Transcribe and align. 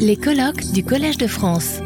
Les 0.00 0.16
colloques 0.16 0.72
du 0.72 0.82
Collège 0.84 1.18
de 1.18 1.28
France. 1.28 1.80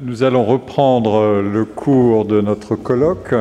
Nous 0.00 0.22
allons 0.22 0.44
reprendre 0.44 1.42
le 1.42 1.64
cours 1.64 2.24
de 2.24 2.40
notre 2.40 2.76
colloque 2.76 3.34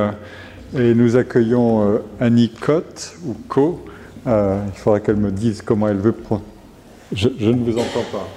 et 0.76 0.96
nous 0.96 1.18
accueillons 1.18 1.88
euh, 1.88 1.98
Annie 2.20 2.50
Cotte, 2.50 3.16
ou 3.26 3.36
Co. 3.48 3.86
Euh, 4.26 4.64
il 4.68 4.80
faudra 4.80 5.00
qu'elle 5.00 5.18
me 5.18 5.32
dise 5.32 5.62
comment 5.62 5.88
elle 5.88 5.98
veut 5.98 6.14
prendre. 6.14 6.44
Je, 7.12 7.30
je, 7.40 7.50
ne 7.50 7.64
vous 7.64 7.78
entends 7.78 8.06
pas. 8.12 8.28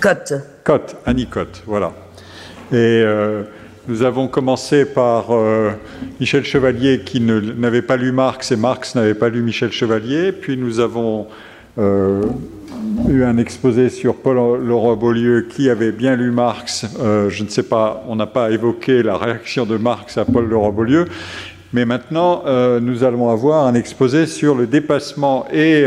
Cotte. 0.00 0.34
Cotte, 0.64 0.96
Annie 1.04 1.26
Cotte, 1.26 1.62
voilà. 1.66 1.92
Et 2.72 2.76
euh, 2.76 3.44
nous 3.86 4.02
avons 4.02 4.28
commencé 4.28 4.86
par 4.86 5.26
euh, 5.30 5.72
Michel 6.18 6.44
Chevalier 6.44 7.00
qui 7.00 7.20
n'avait 7.20 7.82
pas 7.82 7.96
lu 7.96 8.12
Marx 8.12 8.50
et 8.50 8.56
Marx 8.56 8.94
n'avait 8.94 9.14
pas 9.14 9.28
lu 9.28 9.42
Michel 9.42 9.72
Chevalier. 9.72 10.32
Puis 10.32 10.56
nous 10.56 10.80
avons 10.80 11.26
euh, 11.78 12.22
eu 13.10 13.24
un 13.24 13.36
exposé 13.36 13.90
sur 13.90 14.16
Paul 14.16 14.64
Leroy 14.64 14.96
Beaulieu 14.96 15.46
qui 15.50 15.68
avait 15.68 15.92
bien 15.92 16.16
lu 16.16 16.30
Marx. 16.30 16.86
Euh, 16.98 17.28
je 17.28 17.44
ne 17.44 17.48
sais 17.48 17.62
pas, 17.62 18.02
on 18.08 18.16
n'a 18.16 18.26
pas 18.26 18.50
évoqué 18.50 19.02
la 19.02 19.18
réaction 19.18 19.66
de 19.66 19.76
Marx 19.76 20.16
à 20.16 20.24
Paul 20.24 20.48
Leroy 20.48 20.70
Beaulieu. 20.70 21.04
Mais 21.74 21.84
maintenant, 21.84 22.44
nous 22.80 23.02
allons 23.02 23.30
avoir 23.30 23.66
un 23.66 23.74
exposé 23.74 24.26
sur 24.26 24.54
le 24.54 24.68
dépassement 24.68 25.44
et, 25.52 25.84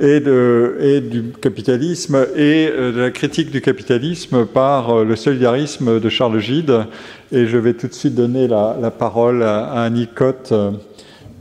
et, 0.00 0.20
de, 0.20 1.02
du 1.10 1.32
capitalisme 1.40 2.26
et 2.36 2.68
euh, 2.68 2.92
de 2.92 3.00
la 3.00 3.10
critique 3.10 3.50
du 3.50 3.60
capitalisme 3.60 4.46
par 4.46 5.04
le 5.04 5.16
solidarisme 5.16 6.00
de 6.00 6.08
Charles 6.08 6.38
Gide. 6.38 6.86
Et 7.32 7.46
je 7.46 7.58
vais 7.58 7.74
tout 7.74 7.88
de 7.88 7.94
suite 7.94 8.14
donner 8.14 8.48
la, 8.48 8.90
parole 8.90 9.42
à, 9.42 9.82
Annie 9.82 10.08
Cotte 10.08 10.52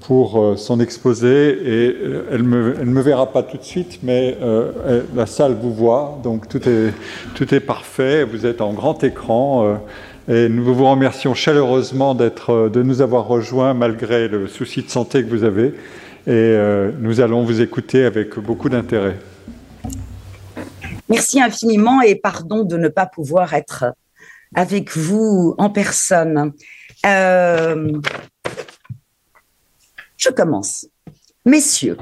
pour 0.02 0.54
son 0.58 0.80
exposé. 0.80 1.58
Et 1.66 1.96
elle 2.32 2.44
ne 2.44 2.48
me, 2.48 2.76
elle 2.80 2.88
me, 2.88 3.02
verra 3.02 3.32
pas 3.32 3.44
tout 3.44 3.58
de 3.58 3.64
suite, 3.64 4.00
mais 4.04 4.38
euh, 4.42 5.02
la 5.16 5.26
salle 5.26 5.56
vous 5.62 5.74
voit, 5.74 6.20
donc 6.24 6.48
tout 6.48 6.68
est, 6.68 6.94
tout 7.36 7.54
est 7.54 7.60
parfait. 7.60 8.24
Vous 8.24 8.46
êtes 8.46 8.62
en 8.62 8.74
grand 8.74 9.04
écran. 9.04 9.68
Euh, 9.68 9.76
et 10.28 10.48
nous 10.48 10.64
vous 10.64 10.90
remercions 10.90 11.34
chaleureusement 11.34 12.16
de 12.16 12.82
nous 12.82 13.02
avoir 13.02 13.28
rejoints 13.28 13.74
malgré 13.74 14.30
le 14.30 14.48
souci 14.48 14.82
de 14.82 14.90
santé 14.90 15.22
que 15.22 15.30
vous 15.30 15.44
avez. 15.44 15.74
Et 16.26 16.32
euh, 16.32 16.92
nous 17.00 17.20
allons 17.20 17.44
vous 17.44 17.60
écouter 17.60 18.06
avec 18.06 18.40
beaucoup 18.40 18.70
d'intérêt. 18.70 19.18
Merci 21.10 21.42
infiniment 21.42 22.02
et 22.02 22.16
pardon 22.16 22.64
de 22.64 22.78
ne 22.78 22.88
pas 22.88 23.06
pouvoir 23.06 23.54
être 23.54 23.94
avec 24.56 24.96
vous 24.96 25.54
en 25.58 25.70
personne. 25.70 26.54
Euh, 27.06 27.92
je 30.16 30.30
commence. 30.30 30.88
Messieurs, 31.46 31.98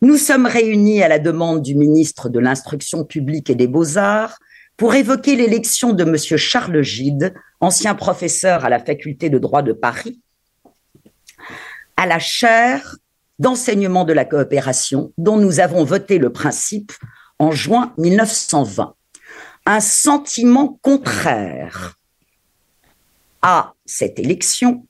nous 0.00 0.16
sommes 0.16 0.46
réunis 0.46 1.02
à 1.02 1.08
la 1.08 1.18
demande 1.18 1.60
du 1.60 1.74
ministre 1.74 2.30
de 2.30 2.38
l'Instruction 2.38 3.04
publique 3.04 3.50
et 3.50 3.54
des 3.54 3.66
Beaux-Arts 3.66 4.38
pour 4.78 4.94
évoquer 4.94 5.36
l'élection 5.36 5.92
de 5.92 6.04
M. 6.04 6.16
Charles 6.16 6.80
Gide, 6.80 7.34
ancien 7.60 7.94
professeur 7.94 8.64
à 8.64 8.70
la 8.70 8.78
faculté 8.78 9.28
de 9.28 9.38
droit 9.38 9.60
de 9.60 9.74
Paris, 9.74 10.18
à 11.98 12.06
la 12.06 12.18
chaire 12.18 12.96
d'enseignement 13.40 14.04
de 14.04 14.12
la 14.12 14.24
coopération 14.24 15.12
dont 15.18 15.38
nous 15.38 15.58
avons 15.58 15.82
voté 15.82 16.18
le 16.18 16.30
principe 16.30 16.92
en 17.38 17.50
juin 17.50 17.92
1920. 17.98 18.94
Un 19.66 19.80
sentiment 19.80 20.78
contraire 20.82 21.98
à 23.42 23.72
cette 23.86 24.18
élection 24.18 24.86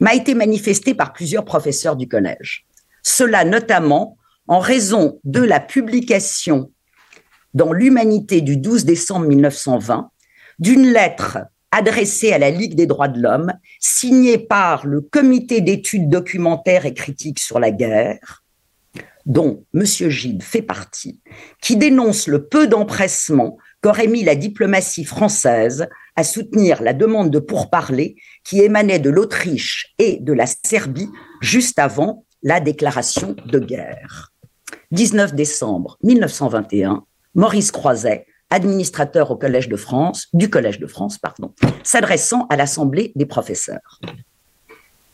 m'a 0.00 0.14
été 0.14 0.34
manifesté 0.34 0.94
par 0.94 1.12
plusieurs 1.12 1.44
professeurs 1.44 1.94
du 1.94 2.08
collège. 2.08 2.66
Cela 3.02 3.44
notamment 3.44 4.16
en 4.48 4.58
raison 4.58 5.20
de 5.24 5.40
la 5.40 5.60
publication 5.60 6.72
dans 7.52 7.72
l'Humanité 7.72 8.40
du 8.40 8.56
12 8.56 8.86
décembre 8.86 9.26
1920 9.26 10.10
d'une 10.58 10.90
lettre 10.90 11.38
adressée 11.74 12.32
à 12.32 12.38
la 12.38 12.50
Ligue 12.50 12.76
des 12.76 12.86
droits 12.86 13.08
de 13.08 13.20
l'homme, 13.20 13.52
signée 13.80 14.38
par 14.38 14.86
le 14.86 15.00
Comité 15.00 15.60
d'études 15.60 16.08
documentaires 16.08 16.86
et 16.86 16.94
critiques 16.94 17.40
sur 17.40 17.58
la 17.58 17.72
guerre, 17.72 18.44
dont 19.26 19.64
M. 19.74 19.84
Gide 19.84 20.44
fait 20.44 20.62
partie, 20.62 21.20
qui 21.60 21.76
dénonce 21.76 22.28
le 22.28 22.46
peu 22.46 22.68
d'empressement 22.68 23.58
qu'aurait 23.82 24.06
mis 24.06 24.22
la 24.22 24.36
diplomatie 24.36 25.04
française 25.04 25.88
à 26.14 26.22
soutenir 26.22 26.80
la 26.80 26.92
demande 26.92 27.30
de 27.30 27.40
pourparler 27.40 28.14
qui 28.44 28.60
émanait 28.60 29.00
de 29.00 29.10
l'Autriche 29.10 29.94
et 29.98 30.18
de 30.20 30.32
la 30.32 30.46
Serbie 30.46 31.10
juste 31.40 31.80
avant 31.80 32.24
la 32.44 32.60
déclaration 32.60 33.34
de 33.46 33.58
guerre. 33.58 34.32
19 34.92 35.34
décembre 35.34 35.98
1921, 36.04 37.04
Maurice 37.34 37.72
Croiset, 37.72 38.26
administrateur 38.54 39.30
au 39.30 39.36
Collège 39.36 39.68
de 39.68 39.76
France, 39.76 40.28
du 40.32 40.48
Collège 40.48 40.78
de 40.78 40.86
France, 40.86 41.18
pardon, 41.18 41.52
s'adressant 41.82 42.46
à 42.48 42.56
l'Assemblée 42.56 43.12
des 43.16 43.26
professeurs. 43.26 44.00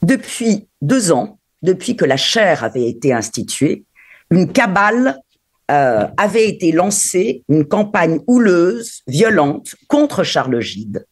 Depuis 0.02 0.68
deux 0.82 1.10
ans, 1.10 1.38
depuis 1.62 1.96
que 1.96 2.04
la 2.04 2.16
chaire 2.16 2.64
avait 2.64 2.88
été 2.88 3.12
instituée, 3.12 3.84
une 4.30 4.52
cabale 4.52 5.18
euh, 5.70 6.06
avait 6.16 6.48
été 6.48 6.72
lancée, 6.72 7.44
une 7.48 7.66
campagne 7.66 8.20
houleuse, 8.26 9.02
violente, 9.06 9.74
contre 9.88 10.22
Charles 10.22 10.60
Gide, 10.60 11.06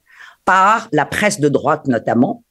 par 0.44 0.88
la 0.92 1.06
presse 1.06 1.40
de 1.40 1.48
droite 1.48 1.86
notamment, 1.86 2.44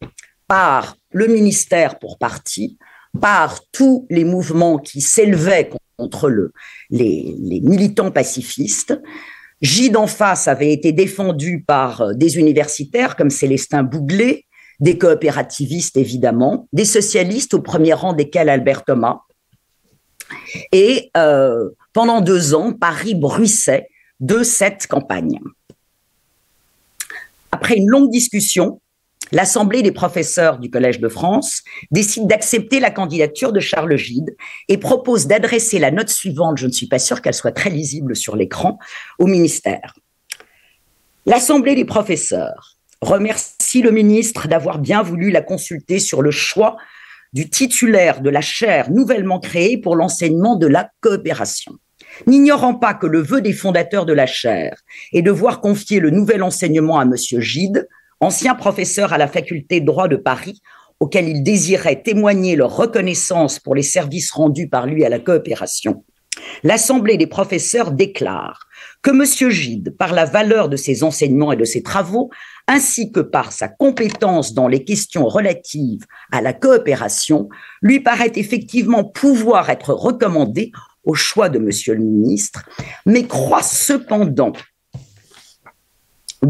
par 0.48 0.98
le 1.12 1.28
ministère 1.28 2.00
pour 2.00 2.18
partie, 2.18 2.78
par 3.20 3.60
tous 3.72 4.08
les 4.10 4.24
mouvements 4.24 4.78
qui 4.78 5.02
s'élevaient 5.02 5.70
contre 5.98 6.30
le, 6.30 6.52
les, 6.90 7.36
les, 7.40 7.60
militants 7.62 8.12
pacifistes. 8.12 9.00
Gide 9.62 9.98
en 9.98 10.08
face 10.08 10.48
avait 10.48 10.72
été 10.72 10.92
défendu 10.92 11.64
par 11.66 12.02
euh, 12.02 12.14
des 12.14 12.38
universitaires 12.38 13.16
comme 13.16 13.30
Célestin 13.30 13.84
Bouglet, 13.84 14.46
des 14.80 14.98
coopérativistes 14.98 15.98
évidemment, 15.98 16.68
des 16.74 16.86
socialistes 16.86 17.56
au 17.56 17.62
premier 17.62 17.94
rang 17.94 18.14
desquels 18.14 18.50
Albert 18.50 18.84
Thomas. 18.84 19.22
Et 20.72 21.10
euh, 21.18 21.70
pendant 21.94 22.22
deux 22.22 22.54
ans, 22.54 22.74
Paris 22.74 23.16
bruissait 23.16 23.88
de 24.20 24.44
cette 24.44 24.88
campagne. 24.88 25.40
Après 27.52 27.76
une 27.76 27.88
longue 27.88 28.12
discussion, 28.12 28.82
l'Assemblée 29.32 29.82
des 29.82 29.92
professeurs 29.92 30.60
du 30.60 30.70
Collège 30.70 31.00
de 31.00 31.10
France 31.10 31.64
décide 31.92 32.28
d'accepter 32.28 32.80
la 32.80 32.92
candidature 32.92 33.52
de 33.52 33.60
Charles 33.60 33.96
Gide 33.96 34.36
et 34.68 34.78
propose 34.78 35.28
d'adresser 35.28 35.80
la 35.80 35.92
note 35.92 36.10
suivante, 36.10 36.58
je 36.58 36.68
ne 36.68 36.72
suis 36.72 36.88
pas 36.88 37.00
sûre 37.00 37.22
qu'elle 37.22 37.34
soit 37.34 37.52
très 37.52 37.70
lisible 37.70 38.16
sur 38.16 38.36
l'écran, 38.36 38.80
au 39.20 39.28
ministère. 39.28 39.96
L'Assemblée 41.26 41.76
des 41.76 41.86
professeurs 41.86 42.78
remercie 43.02 43.82
le 43.82 43.92
ministre 43.92 44.48
d'avoir 44.48 44.80
bien 44.80 45.04
voulu 45.04 45.30
la 45.30 45.42
consulter 45.42 46.00
sur 46.00 46.22
le 46.22 46.32
choix 46.32 46.78
du 47.34 47.50
titulaire 47.50 48.22
de 48.22 48.30
la 48.30 48.42
chaire 48.42 48.90
nouvellement 48.90 49.40
créée 49.40 49.78
pour 49.78 49.96
l'enseignement 49.96 50.56
de 50.56 50.68
la 50.68 50.90
coopération. 51.02 51.74
N'ignorant 52.26 52.74
pas 52.74 52.94
que 52.94 53.06
le 53.06 53.22
vœu 53.22 53.42
des 53.42 53.54
fondateurs 53.54 54.06
de 54.06 54.14
la 54.14 54.26
chaire 54.26 54.78
est 55.14 55.22
de 55.22 55.32
voir 55.32 55.62
confier 55.62 56.00
le 56.00 56.10
nouvel 56.10 56.42
enseignement 56.42 57.00
à 57.00 57.04
M. 57.04 57.16
Gide, 57.16 57.88
ancien 58.20 58.56
professeur 58.56 59.14
à 59.14 59.18
la 59.18 59.28
faculté 59.28 59.80
de 59.80 59.86
droit 59.86 60.08
de 60.08 60.16
Paris, 60.16 60.62
auquel 61.00 61.28
il 61.30 61.44
désirait 61.44 62.02
témoigner 62.02 62.56
leur 62.56 62.76
reconnaissance 62.76 63.60
pour 63.60 63.76
les 63.76 63.84
services 63.84 64.32
rendus 64.32 64.68
par 64.68 64.88
lui 64.88 65.06
à 65.06 65.10
la 65.10 65.20
coopération, 65.20 66.04
l'Assemblée 66.64 67.18
des 67.18 67.28
professeurs 67.28 67.92
déclare 67.92 68.68
que 69.02 69.12
M. 69.12 69.52
Gide, 69.52 69.96
par 69.98 70.14
la 70.14 70.26
valeur 70.26 70.70
de 70.70 70.76
ses 70.76 71.04
enseignements 71.04 71.52
et 71.52 71.58
de 71.58 71.66
ses 71.66 71.84
travaux, 71.84 72.30
ainsi 72.68 73.12
que 73.12 73.20
par 73.20 73.52
sa 73.52 73.68
compétence 73.68 74.54
dans 74.54 74.68
les 74.68 74.84
questions 74.84 75.28
relatives 75.28 76.06
à 76.32 76.42
la 76.42 76.54
coopération, 76.54 77.48
lui 77.82 78.00
paraît 78.00 78.34
effectivement 78.36 79.04
pouvoir 79.04 79.70
être 79.70 79.94
recommandé 79.94 80.72
au 81.04 81.14
choix 81.14 81.50
de 81.50 81.60
Monsieur 81.60 81.94
le 81.94 82.04
ministre, 82.04 82.64
mais 83.06 83.26
croit 83.26 83.64
cependant 83.64 84.52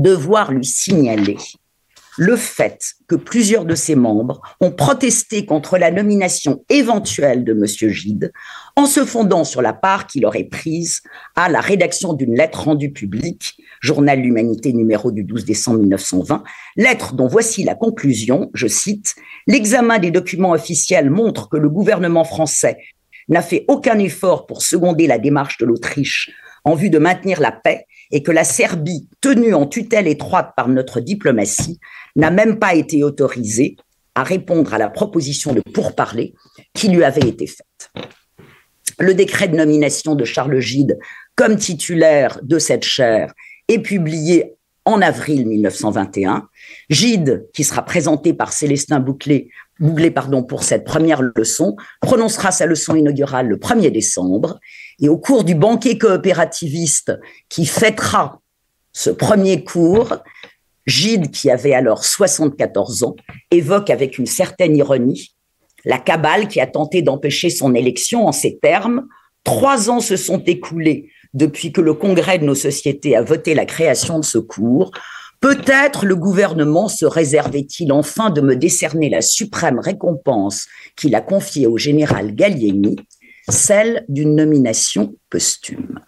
devoir 0.02 0.52
lui 0.52 0.66
signaler 0.66 1.38
le 2.18 2.36
fait 2.36 2.96
que 3.08 3.16
plusieurs 3.16 3.64
de 3.64 3.76
ses 3.76 3.96
membres 3.96 4.42
ont 4.60 4.72
protesté 4.72 5.46
contre 5.46 5.78
la 5.78 5.92
nomination 5.92 6.66
éventuelle 6.68 7.44
de 7.44 7.54
M. 7.54 7.92
Gide 7.94 8.34
en 8.76 8.88
se 8.88 9.06
fondant 9.06 9.44
sur 9.44 9.62
la 9.62 9.74
part 9.74 10.08
qu'il 10.08 10.26
aurait 10.26 10.44
prise 10.44 11.02
à 11.36 11.48
la 11.48 11.62
rédaction 11.62 12.14
d'une 12.14 12.36
lettre 12.36 12.64
rendue 12.64 12.92
publique, 12.92 13.58
Journal 13.82 14.20
L'Humanité 14.20 14.74
numéro 14.74 15.12
du 15.12 15.24
12 15.24 15.46
décembre 15.46 15.80
1920, 15.82 16.44
lettre 16.76 17.14
dont 17.14 17.28
voici 17.28 17.64
la 17.64 17.76
conclusion, 17.76 18.50
je 18.56 18.68
cite, 18.68 19.16
L'examen 19.46 20.00
des 20.00 20.12
documents 20.12 20.52
officiels 20.52 21.12
montre 21.12 21.48
que 21.48 21.58
le 21.58 21.70
gouvernement 21.70 22.24
français 22.24 22.78
n'a 23.30 23.44
fait 23.44 23.66
aucun 23.68 24.00
effort 24.00 24.48
pour 24.48 24.64
seconder 24.64 25.06
la 25.06 25.20
démarche 25.20 25.58
de 25.58 25.66
l'Autriche 25.66 26.32
en 26.64 26.74
vue 26.74 26.90
de 26.90 26.98
maintenir 26.98 27.40
la 27.40 27.52
paix 27.52 27.86
et 28.12 28.24
que 28.24 28.32
la 28.32 28.44
Serbie, 28.44 29.08
tenue 29.22 29.54
en 29.54 29.66
tutelle 29.66 30.08
étroite 30.08 30.54
par 30.56 30.70
notre 30.70 31.00
diplomatie, 31.00 31.80
n'a 32.16 32.32
même 32.32 32.60
pas 32.60 32.76
été 32.76 33.04
autorisée 33.04 33.78
à 34.16 34.24
répondre 34.24 34.74
à 34.74 34.78
la 34.78 34.90
proposition 34.90 35.54
de 35.54 35.62
pourparler 35.62 36.34
qui 36.74 36.88
lui 36.90 37.04
avait 37.04 37.28
été 37.28 37.48
faite. 37.48 37.92
Le 39.00 39.14
décret 39.14 39.48
de 39.48 39.56
nomination 39.56 40.16
de 40.16 40.26
Charles 40.26 40.60
Gide 40.60 40.98
comme 41.36 41.58
titulaire 41.58 42.40
de 42.42 42.58
cette 42.58 42.84
chaire 42.84 43.34
est 43.68 43.80
publié 43.80 44.56
en 44.86 45.02
avril 45.02 45.46
1921. 45.46 46.48
Gide, 46.90 47.48
qui 47.54 47.64
sera 47.64 47.84
présenté 47.84 48.34
par 48.34 48.54
Célestin 48.54 49.00
Bouclé, 49.00 49.50
Bouclé 49.80 50.10
pardon, 50.10 50.44
pour 50.44 50.64
cette 50.64 50.86
première 50.86 51.22
leçon, 51.22 51.76
prononcera 52.02 52.52
sa 52.52 52.66
leçon 52.66 52.96
inaugurale 52.96 53.48
le 53.48 53.58
1er 53.58 53.92
décembre. 53.92 54.60
Et 55.00 55.10
au 55.10 55.18
cours 55.18 55.44
du 55.44 55.56
banquet 55.56 55.98
coopérativiste 55.98 57.14
qui 57.50 57.66
fêtera 57.66 58.42
ce 58.94 59.10
premier 59.10 59.64
cours, 59.64 60.18
Gide, 60.88 61.32
qui 61.32 61.52
avait 61.52 61.74
alors 61.74 62.04
74 62.04 63.04
ans, 63.04 63.16
évoque 63.52 63.90
avec 63.90 64.18
une 64.18 64.26
certaine 64.26 64.76
ironie 64.76 65.36
la 65.88 66.00
cabale 66.00 66.50
qui 66.50 66.60
a 66.60 66.68
tenté 66.68 67.02
d'empêcher 67.02 67.50
son 67.50 67.74
élection 67.74 68.28
en 68.28 68.34
ces 68.34 68.58
termes. 68.58 69.08
Trois 69.44 69.90
ans 69.90 70.02
se 70.02 70.18
sont 70.18 70.44
écoulés 70.44 71.10
depuis 71.34 71.72
que 71.72 71.82
le 71.82 71.94
Congrès 71.94 72.40
de 72.40 72.46
nos 72.46 72.56
sociétés 72.56 73.16
a 73.16 73.22
voté 73.22 73.54
la 73.54 73.66
création 73.66 74.20
de 74.20 74.26
ce 74.26 74.38
cours. 74.38 74.92
Peut-être 75.40 76.06
le 76.06 76.16
gouvernement 76.16 76.90
se 76.90 77.06
réservait-il 77.06 77.94
enfin 77.94 78.32
de 78.32 78.42
me 78.42 78.56
décerner 78.56 79.10
la 79.10 79.22
suprême 79.22 79.80
récompense 79.80 80.68
qu'il 80.98 81.16
a 81.16 81.22
confiée 81.22 81.68
au 81.68 81.78
général 81.78 82.36
Gallieni, 82.36 82.98
celle 83.50 84.06
d'une 84.10 84.36
nomination 84.36 85.16
posthume. 85.30 86.00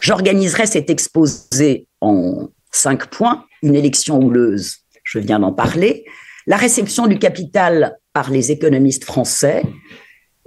J'organiserai 0.00 0.66
cet 0.66 0.90
exposé 0.90 1.86
en 2.00 2.48
cinq 2.70 3.06
points. 3.06 3.44
Une 3.62 3.74
élection 3.74 4.20
houleuse, 4.20 4.78
je 5.02 5.18
viens 5.18 5.40
d'en 5.40 5.52
parler. 5.52 6.04
La 6.46 6.56
réception 6.56 7.06
du 7.06 7.18
capital 7.18 7.98
par 8.12 8.30
les 8.30 8.52
économistes 8.52 9.04
français, 9.04 9.62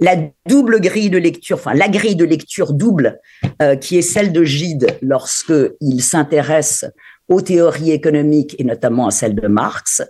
la 0.00 0.16
double 0.46 0.80
grille 0.80 1.10
de 1.10 1.18
lecture, 1.18 1.60
la 1.72 1.88
grille 1.88 2.16
de 2.16 2.24
lecture 2.24 2.72
double, 2.72 3.20
euh, 3.60 3.76
qui 3.76 3.98
est 3.98 4.02
celle 4.02 4.32
de 4.32 4.42
Gide 4.42 4.98
lorsqu'il 5.00 6.02
s'intéresse 6.02 6.84
aux 7.28 7.40
théories 7.40 7.92
économiques 7.92 8.56
et 8.58 8.64
notamment 8.64 9.06
à 9.06 9.10
celle 9.10 9.34
de 9.34 9.46
Marx, 9.46 10.02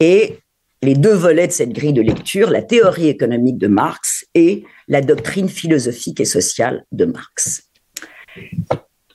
et 0.00 0.38
les 0.86 0.94
deux 0.94 1.14
volets 1.14 1.48
de 1.48 1.52
cette 1.52 1.72
grille 1.72 1.92
de 1.92 2.00
lecture, 2.00 2.48
la 2.48 2.62
théorie 2.62 3.08
économique 3.08 3.58
de 3.58 3.66
Marx 3.66 4.24
et 4.34 4.62
la 4.86 5.00
doctrine 5.00 5.48
philosophique 5.48 6.20
et 6.20 6.24
sociale 6.24 6.84
de 6.92 7.06
Marx. 7.06 7.64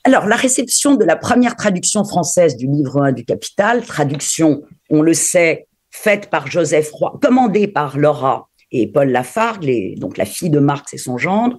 Alors, 0.04 0.26
la 0.26 0.36
réception 0.36 0.96
de 0.96 1.04
la 1.06 1.16
première 1.16 1.56
traduction 1.56 2.04
française 2.04 2.56
du 2.56 2.66
livre 2.66 3.00
1 3.02 3.12
du 3.12 3.24
Capital, 3.24 3.86
traduction, 3.86 4.62
on 4.90 5.00
le 5.00 5.14
sait, 5.14 5.66
faite 5.90 6.28
par 6.28 6.46
Joseph 6.46 6.90
Roy, 6.92 7.18
commandée 7.22 7.68
par 7.68 7.96
Laura 7.96 8.50
et 8.70 8.86
Paul 8.86 9.08
Lafargue, 9.08 9.98
donc 9.98 10.18
la 10.18 10.26
fille 10.26 10.50
de 10.50 10.58
Marx 10.58 10.92
et 10.92 10.98
son 10.98 11.16
gendre, 11.16 11.58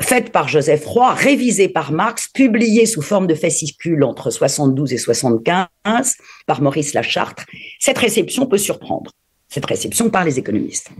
faite 0.00 0.32
par 0.32 0.48
Joseph 0.48 0.84
Roy, 0.86 1.12
révisée 1.14 1.68
par 1.68 1.92
Marx, 1.92 2.28
publiée 2.28 2.86
sous 2.86 3.02
forme 3.02 3.26
de 3.26 3.34
fascicule 3.34 4.02
entre 4.04 4.30
72 4.30 4.92
et 4.92 4.98
75 4.98 6.16
par 6.46 6.62
Maurice 6.62 6.94
Lachartre. 6.94 7.44
Cette 7.78 7.98
réception 7.98 8.46
peut 8.46 8.58
surprendre, 8.58 9.12
cette 9.48 9.66
réception 9.66 10.10
par 10.10 10.24
les 10.24 10.38
économistes. 10.38 10.90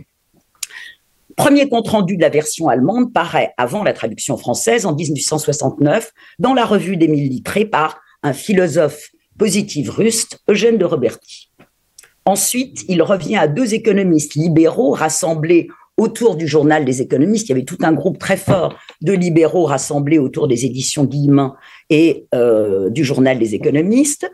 Premier 1.36 1.68
compte-rendu 1.68 2.16
de 2.16 2.22
la 2.22 2.28
version 2.28 2.68
allemande 2.68 3.12
paraît 3.12 3.54
avant 3.56 3.82
la 3.82 3.92
traduction 3.92 4.36
française 4.36 4.84
en 4.84 4.94
1869 4.94 6.12
dans 6.38 6.54
la 6.54 6.66
revue 6.66 6.96
d'Émile 6.96 7.30
Littré 7.30 7.64
par 7.64 8.00
un 8.22 8.34
philosophe 8.34 9.10
positif 9.38 9.88
russe, 9.88 10.28
Eugène 10.48 10.76
de 10.76 10.84
Roberti. 10.84 11.50
Ensuite, 12.26 12.84
il 12.88 13.02
revient 13.02 13.36
à 13.36 13.48
deux 13.48 13.72
économistes 13.72 14.34
libéraux 14.34 14.90
rassemblés 14.90 15.68
autour 16.00 16.34
du 16.34 16.48
journal 16.48 16.86
des 16.86 17.02
économistes. 17.02 17.48
Il 17.48 17.50
y 17.50 17.52
avait 17.52 17.64
tout 17.64 17.78
un 17.82 17.92
groupe 17.92 18.18
très 18.18 18.38
fort 18.38 18.74
de 19.02 19.12
libéraux 19.12 19.66
rassemblés 19.66 20.18
autour 20.18 20.48
des 20.48 20.64
éditions 20.64 21.04
Guillemin 21.04 21.54
et 21.90 22.26
euh, 22.34 22.88
du 22.88 23.04
journal 23.04 23.38
des 23.38 23.54
économistes. 23.54 24.30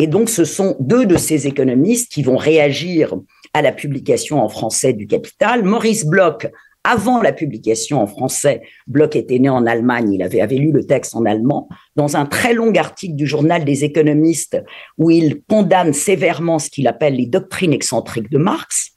Et 0.00 0.08
donc, 0.08 0.28
ce 0.28 0.44
sont 0.44 0.76
deux 0.80 1.06
de 1.06 1.16
ces 1.16 1.46
économistes 1.46 2.10
qui 2.10 2.24
vont 2.24 2.36
réagir 2.36 3.14
à 3.52 3.62
la 3.62 3.70
publication 3.70 4.42
en 4.42 4.48
français 4.48 4.92
du 4.92 5.06
Capital. 5.06 5.62
Maurice 5.62 6.04
Bloch, 6.04 6.48
avant 6.82 7.22
la 7.22 7.32
publication 7.32 8.02
en 8.02 8.08
français, 8.08 8.62
Bloch 8.88 9.14
était 9.14 9.38
né 9.38 9.48
en 9.48 9.66
Allemagne, 9.66 10.12
il 10.12 10.22
avait, 10.22 10.40
avait 10.40 10.56
lu 10.56 10.72
le 10.72 10.84
texte 10.84 11.14
en 11.14 11.24
allemand, 11.24 11.68
dans 11.94 12.16
un 12.16 12.26
très 12.26 12.54
long 12.54 12.74
article 12.74 13.14
du 13.14 13.26
journal 13.26 13.64
des 13.64 13.84
économistes 13.84 14.60
où 14.98 15.12
il 15.12 15.42
condamne 15.48 15.92
sévèrement 15.92 16.58
ce 16.58 16.70
qu'il 16.70 16.88
appelle 16.88 17.14
les 17.14 17.26
doctrines 17.26 17.72
excentriques 17.72 18.30
de 18.30 18.38
Marx. 18.38 18.93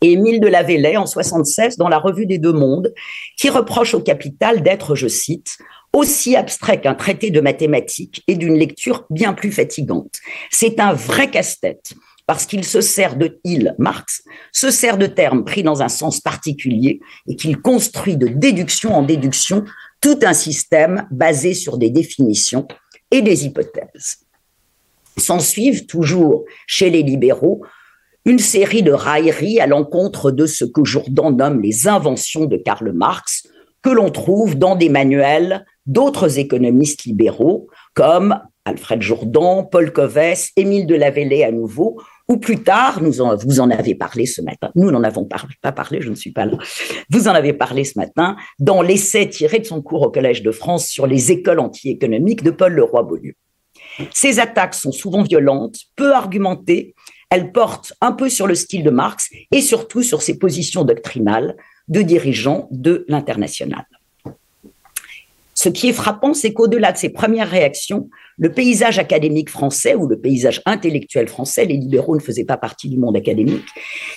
Et 0.00 0.12
Émile 0.12 0.40
de 0.40 0.48
Lavelley, 0.48 0.96
en 0.96 1.06
76, 1.06 1.76
dans 1.76 1.88
la 1.88 1.98
revue 1.98 2.26
des 2.26 2.38
Deux 2.38 2.52
Mondes, 2.52 2.92
qui 3.36 3.50
reproche 3.50 3.94
au 3.94 4.00
Capital 4.00 4.62
d'être, 4.62 4.94
je 4.94 5.08
cite, 5.08 5.58
aussi 5.92 6.36
abstrait 6.36 6.80
qu'un 6.80 6.94
traité 6.94 7.30
de 7.30 7.40
mathématiques 7.40 8.22
et 8.28 8.36
d'une 8.36 8.56
lecture 8.56 9.06
bien 9.10 9.32
plus 9.32 9.52
fatigante. 9.52 10.18
C'est 10.50 10.80
un 10.80 10.92
vrai 10.92 11.30
casse-tête 11.30 11.94
parce 12.26 12.44
qu'il 12.44 12.62
se 12.64 12.82
sert 12.82 13.16
de, 13.16 13.40
il, 13.42 13.74
Marx, 13.78 14.22
se 14.52 14.70
sert 14.70 14.98
de 14.98 15.06
termes 15.06 15.44
pris 15.44 15.62
dans 15.62 15.82
un 15.82 15.88
sens 15.88 16.20
particulier 16.20 17.00
et 17.26 17.36
qu'il 17.36 17.56
construit 17.56 18.18
de 18.18 18.28
déduction 18.28 18.94
en 18.94 19.02
déduction 19.02 19.64
tout 20.02 20.18
un 20.22 20.34
système 20.34 21.08
basé 21.10 21.54
sur 21.54 21.78
des 21.78 21.88
définitions 21.88 22.68
et 23.10 23.22
des 23.22 23.46
hypothèses. 23.46 24.26
S'en 25.16 25.40
suivent 25.40 25.86
toujours 25.86 26.44
chez 26.66 26.90
les 26.90 27.02
libéraux 27.02 27.62
une 28.24 28.38
série 28.38 28.82
de 28.82 28.92
railleries 28.92 29.60
à 29.60 29.66
l'encontre 29.66 30.30
de 30.30 30.46
ce 30.46 30.64
que 30.64 30.84
Jourdan 30.84 31.32
nomme 31.32 31.60
les 31.60 31.88
inventions 31.88 32.44
de 32.44 32.56
Karl 32.56 32.92
Marx, 32.92 33.46
que 33.82 33.90
l'on 33.90 34.10
trouve 34.10 34.56
dans 34.56 34.76
des 34.76 34.88
manuels 34.88 35.64
d'autres 35.86 36.38
économistes 36.38 37.04
libéraux 37.04 37.68
comme 37.94 38.38
Alfred 38.64 39.00
Jourdan, 39.00 39.64
Paul 39.64 39.92
Covès, 39.92 40.50
Émile 40.56 40.86
de 40.86 40.94
Lavelley 40.94 41.42
à 41.42 41.52
nouveau, 41.52 42.00
ou 42.28 42.36
plus 42.36 42.62
tard, 42.62 43.00
vous 43.02 43.60
en 43.60 43.70
avez 43.70 43.94
parlé 43.94 44.26
ce 44.26 44.42
matin, 44.42 44.70
nous 44.74 44.90
n'en 44.90 45.02
avons 45.02 45.24
pas 45.24 45.72
parlé, 45.72 46.02
je 46.02 46.10
ne 46.10 46.14
suis 46.14 46.32
pas 46.32 46.44
là, 46.44 46.58
vous 47.08 47.26
en 47.26 47.32
avez 47.32 47.54
parlé 47.54 47.84
ce 47.84 47.98
matin, 47.98 48.36
dans 48.58 48.82
l'essai 48.82 49.26
tiré 49.30 49.60
de 49.60 49.64
son 49.64 49.80
cours 49.80 50.02
au 50.02 50.10
Collège 50.10 50.42
de 50.42 50.50
France 50.50 50.86
sur 50.86 51.06
les 51.06 51.32
écoles 51.32 51.58
anti-économiques 51.58 52.42
de 52.42 52.50
Paul 52.50 52.74
Leroy-Beaulieu. 52.74 53.32
Ces 54.12 54.38
attaques 54.38 54.74
sont 54.74 54.92
souvent 54.92 55.22
violentes, 55.22 55.78
peu 55.96 56.12
argumentées, 56.12 56.94
elles 57.30 57.52
portent 57.52 57.92
un 58.00 58.12
peu 58.12 58.28
sur 58.28 58.46
le 58.46 58.54
style 58.54 58.84
de 58.84 58.90
Marx 58.90 59.28
et 59.52 59.60
surtout 59.60 60.02
sur 60.02 60.22
ses 60.22 60.38
positions 60.38 60.84
doctrinales 60.84 61.56
de 61.88 62.02
dirigeants 62.02 62.68
de 62.70 63.04
l'international. 63.08 63.86
Ce 65.54 65.68
qui 65.68 65.88
est 65.88 65.92
frappant, 65.92 66.34
c'est 66.34 66.52
qu'au-delà 66.52 66.92
de 66.92 66.98
ces 66.98 67.08
premières 67.08 67.50
réactions, 67.50 68.08
le 68.36 68.52
paysage 68.52 69.00
académique 69.00 69.50
français 69.50 69.96
ou 69.96 70.06
le 70.06 70.20
paysage 70.20 70.62
intellectuel 70.66 71.26
français, 71.26 71.64
les 71.64 71.76
libéraux 71.76 72.14
ne 72.14 72.20
faisaient 72.20 72.44
pas 72.44 72.56
partie 72.56 72.88
du 72.88 72.96
monde 72.96 73.16
académique, 73.16 73.66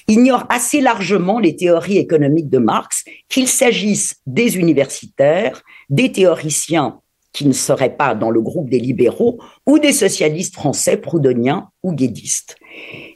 ignore 0.07 0.45
assez 0.49 0.81
largement 0.81 1.39
les 1.39 1.55
théories 1.55 1.97
économiques 1.97 2.49
de 2.49 2.59
Marx, 2.59 3.03
qu'il 3.27 3.47
s'agisse 3.47 4.17
des 4.27 4.57
universitaires, 4.57 5.63
des 5.89 6.11
théoriciens 6.11 6.99
qui 7.33 7.47
ne 7.47 7.53
seraient 7.53 7.95
pas 7.95 8.13
dans 8.13 8.29
le 8.29 8.41
groupe 8.41 8.69
des 8.69 8.79
libéraux, 8.79 9.39
ou 9.65 9.79
des 9.79 9.93
socialistes 9.93 10.53
français 10.53 10.97
proudhoniens 10.97 11.69
ou 11.81 11.93
guédistes. 11.93 12.55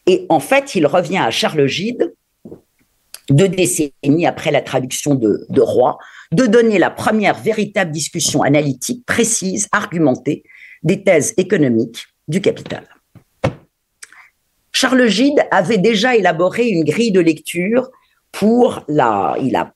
Et 0.08 0.26
en 0.30 0.40
fait, 0.40 0.76
il 0.76 0.86
revient 0.86 1.18
à 1.18 1.32
Charles 1.32 1.68
Gide, 1.68 2.14
deux 3.30 3.50
décennies 3.50 4.28
après 4.28 4.52
la 4.52 4.62
traduction 4.62 5.16
de, 5.16 5.46
de 5.50 5.62
Roy, 5.62 5.98
de 6.32 6.46
donner 6.46 6.78
la 6.78 6.92
première 6.92 7.40
véritable 7.40 7.92
discussion 7.92 8.42
analytique 8.42 9.06
précise, 9.06 9.68
argumentée, 9.72 10.44
des 10.84 11.04
thèses 11.04 11.34
économiques 11.38 12.06
du 12.28 12.42
capital. 12.42 12.84
Charles 14.72 15.08
Gide 15.08 15.46
avait 15.52 15.78
déjà 15.78 16.16
élaboré 16.16 16.68
une 16.68 16.84
grille 16.84 17.12
de 17.12 17.22
lecture 17.22 17.90
pour 18.32 18.84
la. 18.88 19.38
Il 19.42 19.56
a 19.56 19.74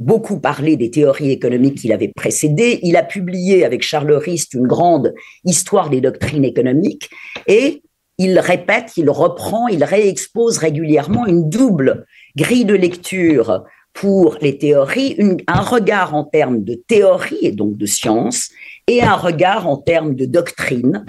beaucoup 0.00 0.40
parlé 0.40 0.76
des 0.76 0.90
théories 0.90 1.30
économiques 1.30 1.76
qu'il 1.76 1.92
avait 1.92 2.10
précédées. 2.14 2.80
Il 2.82 2.96
a 2.96 3.04
publié 3.04 3.64
avec 3.64 3.82
Charles 3.82 4.12
Rist 4.12 4.54
une 4.54 4.66
grande 4.66 5.14
histoire 5.44 5.88
des 5.88 6.00
doctrines 6.00 6.44
économiques 6.44 7.10
et 7.46 7.82
il 8.22 8.38
répète, 8.38 8.98
il 8.98 9.08
reprend, 9.08 9.66
il 9.68 9.82
réexpose 9.82 10.58
régulièrement 10.58 11.26
une 11.26 11.48
double 11.48 12.04
grille 12.36 12.66
de 12.66 12.74
lecture 12.74 13.64
pour 13.94 14.36
les 14.42 14.58
théories, 14.58 15.16
un 15.46 15.62
regard 15.62 16.14
en 16.14 16.24
termes 16.24 16.62
de 16.62 16.74
théorie 16.74 17.38
et 17.40 17.52
donc 17.52 17.78
de 17.78 17.86
science, 17.86 18.50
et 18.86 19.02
un 19.02 19.14
regard 19.14 19.66
en 19.66 19.78
termes 19.78 20.14
de 20.14 20.26
doctrine, 20.26 21.02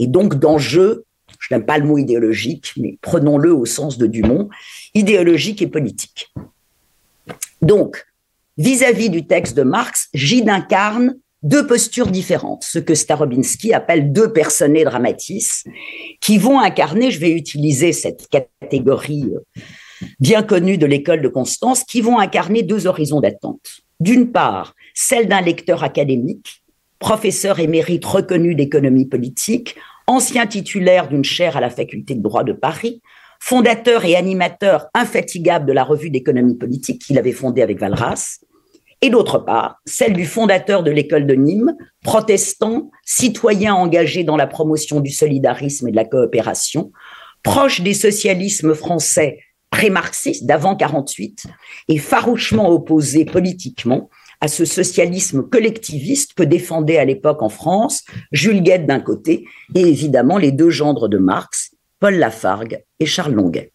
et 0.00 0.08
donc 0.08 0.34
d'enjeux, 0.34 1.04
je 1.38 1.54
n'aime 1.54 1.64
pas 1.64 1.78
le 1.78 1.86
mot 1.86 1.96
idéologique, 1.96 2.72
mais 2.76 2.98
prenons-le 3.02 3.54
au 3.54 3.64
sens 3.64 3.96
de 3.96 4.08
Dumont, 4.08 4.48
idéologique 4.94 5.62
et 5.62 5.68
politique. 5.68 6.34
Donc, 7.62 8.04
vis-à-vis 8.56 9.10
-vis 9.10 9.10
du 9.10 9.26
texte 9.28 9.56
de 9.56 9.62
Marx, 9.62 10.08
Gide 10.12 10.48
incarne 10.48 11.14
deux 11.42 11.66
postures 11.66 12.08
différentes, 12.08 12.64
ce 12.64 12.78
que 12.78 12.94
Starobinski 12.94 13.72
appelle 13.72 14.12
deux 14.12 14.32
personnae 14.32 14.84
dramatis, 14.84 15.64
qui 16.20 16.38
vont 16.38 16.58
incarner, 16.58 17.10
je 17.10 17.20
vais 17.20 17.30
utiliser 17.30 17.92
cette 17.92 18.28
catégorie 18.28 19.30
euh, 19.34 19.60
bien 20.20 20.42
connue 20.42 20.78
de 20.78 20.86
l'école 20.86 21.22
de 21.22 21.28
Constance, 21.28 21.84
qui 21.84 22.00
vont 22.00 22.18
incarner 22.18 22.62
deux 22.62 22.86
horizons 22.86 23.20
d'attente. 23.20 23.82
D'une 24.00 24.32
part, 24.32 24.74
celle 24.94 25.28
d'un 25.28 25.40
lecteur 25.40 25.84
académique, 25.84 26.62
professeur 26.98 27.60
émérite 27.60 28.04
reconnu 28.04 28.54
d'économie 28.54 29.06
politique, 29.06 29.76
ancien 30.06 30.46
titulaire 30.46 31.08
d'une 31.08 31.24
chaire 31.24 31.56
à 31.56 31.60
la 31.60 31.70
faculté 31.70 32.14
de 32.14 32.22
droit 32.22 32.44
de 32.44 32.52
Paris, 32.52 33.02
fondateur 33.40 34.04
et 34.04 34.16
animateur 34.16 34.86
infatigable 34.94 35.66
de 35.66 35.72
la 35.72 35.84
revue 35.84 36.10
d'économie 36.10 36.56
politique 36.56 37.02
qu'il 37.02 37.18
avait 37.18 37.32
fondée 37.32 37.62
avec 37.62 37.78
Valras, 37.78 38.40
et 39.00 39.10
d'autre 39.10 39.38
part, 39.38 39.80
celle 39.86 40.14
du 40.14 40.26
fondateur 40.26 40.82
de 40.82 40.90
l'école 40.90 41.26
de 41.26 41.34
Nîmes, 41.34 41.76
protestant, 42.02 42.90
citoyen 43.04 43.74
engagé 43.74 44.24
dans 44.24 44.36
la 44.36 44.46
promotion 44.46 45.00
du 45.00 45.10
solidarisme 45.10 45.88
et 45.88 45.90
de 45.92 45.96
la 45.96 46.04
coopération, 46.04 46.90
proche 47.42 47.80
des 47.80 47.94
socialismes 47.94 48.74
français 48.74 49.38
pré-marxistes 49.70 50.46
d'avant 50.46 50.74
48 50.74 51.46
et 51.88 51.98
farouchement 51.98 52.70
opposé 52.70 53.24
politiquement 53.24 54.08
à 54.40 54.48
ce 54.48 54.64
socialisme 54.64 55.42
collectiviste 55.42 56.34
que 56.34 56.42
défendait 56.42 56.98
à 56.98 57.04
l'époque 57.04 57.42
en 57.42 57.48
France 57.48 58.04
Jules 58.32 58.62
Guette 58.62 58.86
d'un 58.86 59.00
côté 59.00 59.44
et 59.74 59.80
évidemment 59.80 60.38
les 60.38 60.52
deux 60.52 60.70
gendres 60.70 61.08
de 61.08 61.18
Marx, 61.18 61.72
Paul 62.00 62.14
Lafargue 62.14 62.82
et 63.00 63.06
Charles 63.06 63.34
Longuet. 63.34 63.72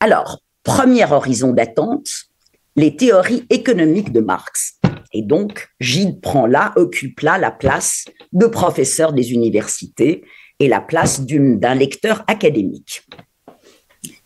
Alors, 0.00 0.40
premier 0.62 1.10
horizon 1.10 1.52
d'attente, 1.52 2.08
les 2.76 2.94
théories 2.94 3.44
économiques 3.50 4.12
de 4.12 4.20
Marx. 4.20 4.78
Et 5.12 5.22
donc, 5.22 5.68
Gide 5.80 6.20
prend 6.20 6.46
là, 6.46 6.72
occupe 6.76 7.20
là 7.20 7.38
la 7.38 7.50
place 7.50 8.04
de 8.32 8.46
professeur 8.46 9.12
des 9.12 9.32
universités 9.32 10.22
et 10.60 10.68
la 10.68 10.80
place 10.80 11.22
d'un 11.22 11.74
lecteur 11.74 12.22
académique. 12.28 13.02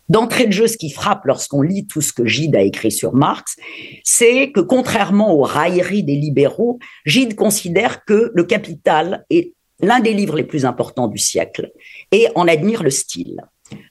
D'entrée 0.09 0.47
de 0.47 0.51
jeu, 0.51 0.67
ce 0.67 0.75
qui 0.75 0.91
frappe 0.91 1.25
lorsqu'on 1.25 1.61
lit 1.61 1.87
tout 1.87 2.01
ce 2.01 2.11
que 2.11 2.25
Gide 2.25 2.57
a 2.57 2.61
écrit 2.61 2.91
sur 2.91 3.13
Marx, 3.13 3.55
c'est 4.03 4.51
que 4.51 4.59
contrairement 4.59 5.33
aux 5.33 5.43
railleries 5.43 6.03
des 6.03 6.17
libéraux, 6.17 6.79
Gide 7.05 7.35
considère 7.35 8.03
que 8.03 8.31
le 8.33 8.43
Capital 8.43 9.25
est 9.29 9.53
l'un 9.81 10.01
des 10.01 10.13
livres 10.13 10.35
les 10.35 10.43
plus 10.43 10.65
importants 10.65 11.07
du 11.07 11.17
siècle, 11.17 11.71
et 12.11 12.27
en 12.35 12.47
admire 12.47 12.83
le 12.83 12.89
style. 12.89 13.41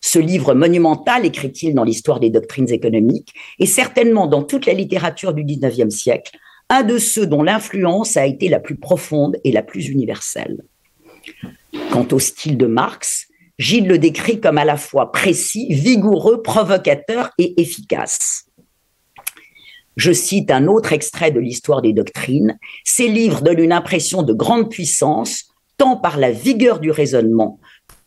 Ce 0.00 0.18
livre 0.18 0.54
monumental, 0.54 1.24
écrit-il 1.24 1.74
dans 1.74 1.84
l'histoire 1.84 2.20
des 2.20 2.30
doctrines 2.30 2.70
économiques, 2.70 3.34
est 3.58 3.66
certainement 3.66 4.26
dans 4.26 4.42
toute 4.42 4.66
la 4.66 4.72
littérature 4.72 5.34
du 5.34 5.44
XIXe 5.44 5.94
siècle 5.94 6.36
un 6.70 6.84
de 6.84 6.98
ceux 6.98 7.26
dont 7.26 7.42
l'influence 7.42 8.16
a 8.16 8.26
été 8.26 8.48
la 8.48 8.60
plus 8.60 8.76
profonde 8.76 9.36
et 9.44 9.50
la 9.50 9.62
plus 9.62 9.88
universelle. 9.88 10.62
Quant 11.90 12.06
au 12.12 12.18
style 12.20 12.56
de 12.56 12.66
Marx, 12.66 13.26
Gilles 13.58 13.88
le 13.88 13.98
décrit 13.98 14.40
comme 14.40 14.56
à 14.56 14.64
la 14.64 14.76
fois 14.76 15.12
précis, 15.12 15.66
vigoureux, 15.70 16.42
provocateur 16.42 17.30
et 17.38 17.60
efficace. 17.60 18.46
Je 19.96 20.12
cite 20.12 20.50
un 20.50 20.66
autre 20.66 20.92
extrait 20.92 21.32
de 21.32 21.40
l'histoire 21.40 21.82
des 21.82 21.92
doctrines. 21.92 22.58
Ces 22.84 23.08
livres 23.08 23.42
donnent 23.42 23.58
une 23.58 23.72
impression 23.72 24.22
de 24.22 24.32
grande 24.32 24.70
puissance, 24.70 25.50
tant 25.76 25.96
par 25.96 26.16
la 26.16 26.30
vigueur 26.30 26.78
du 26.78 26.90
raisonnement 26.90 27.58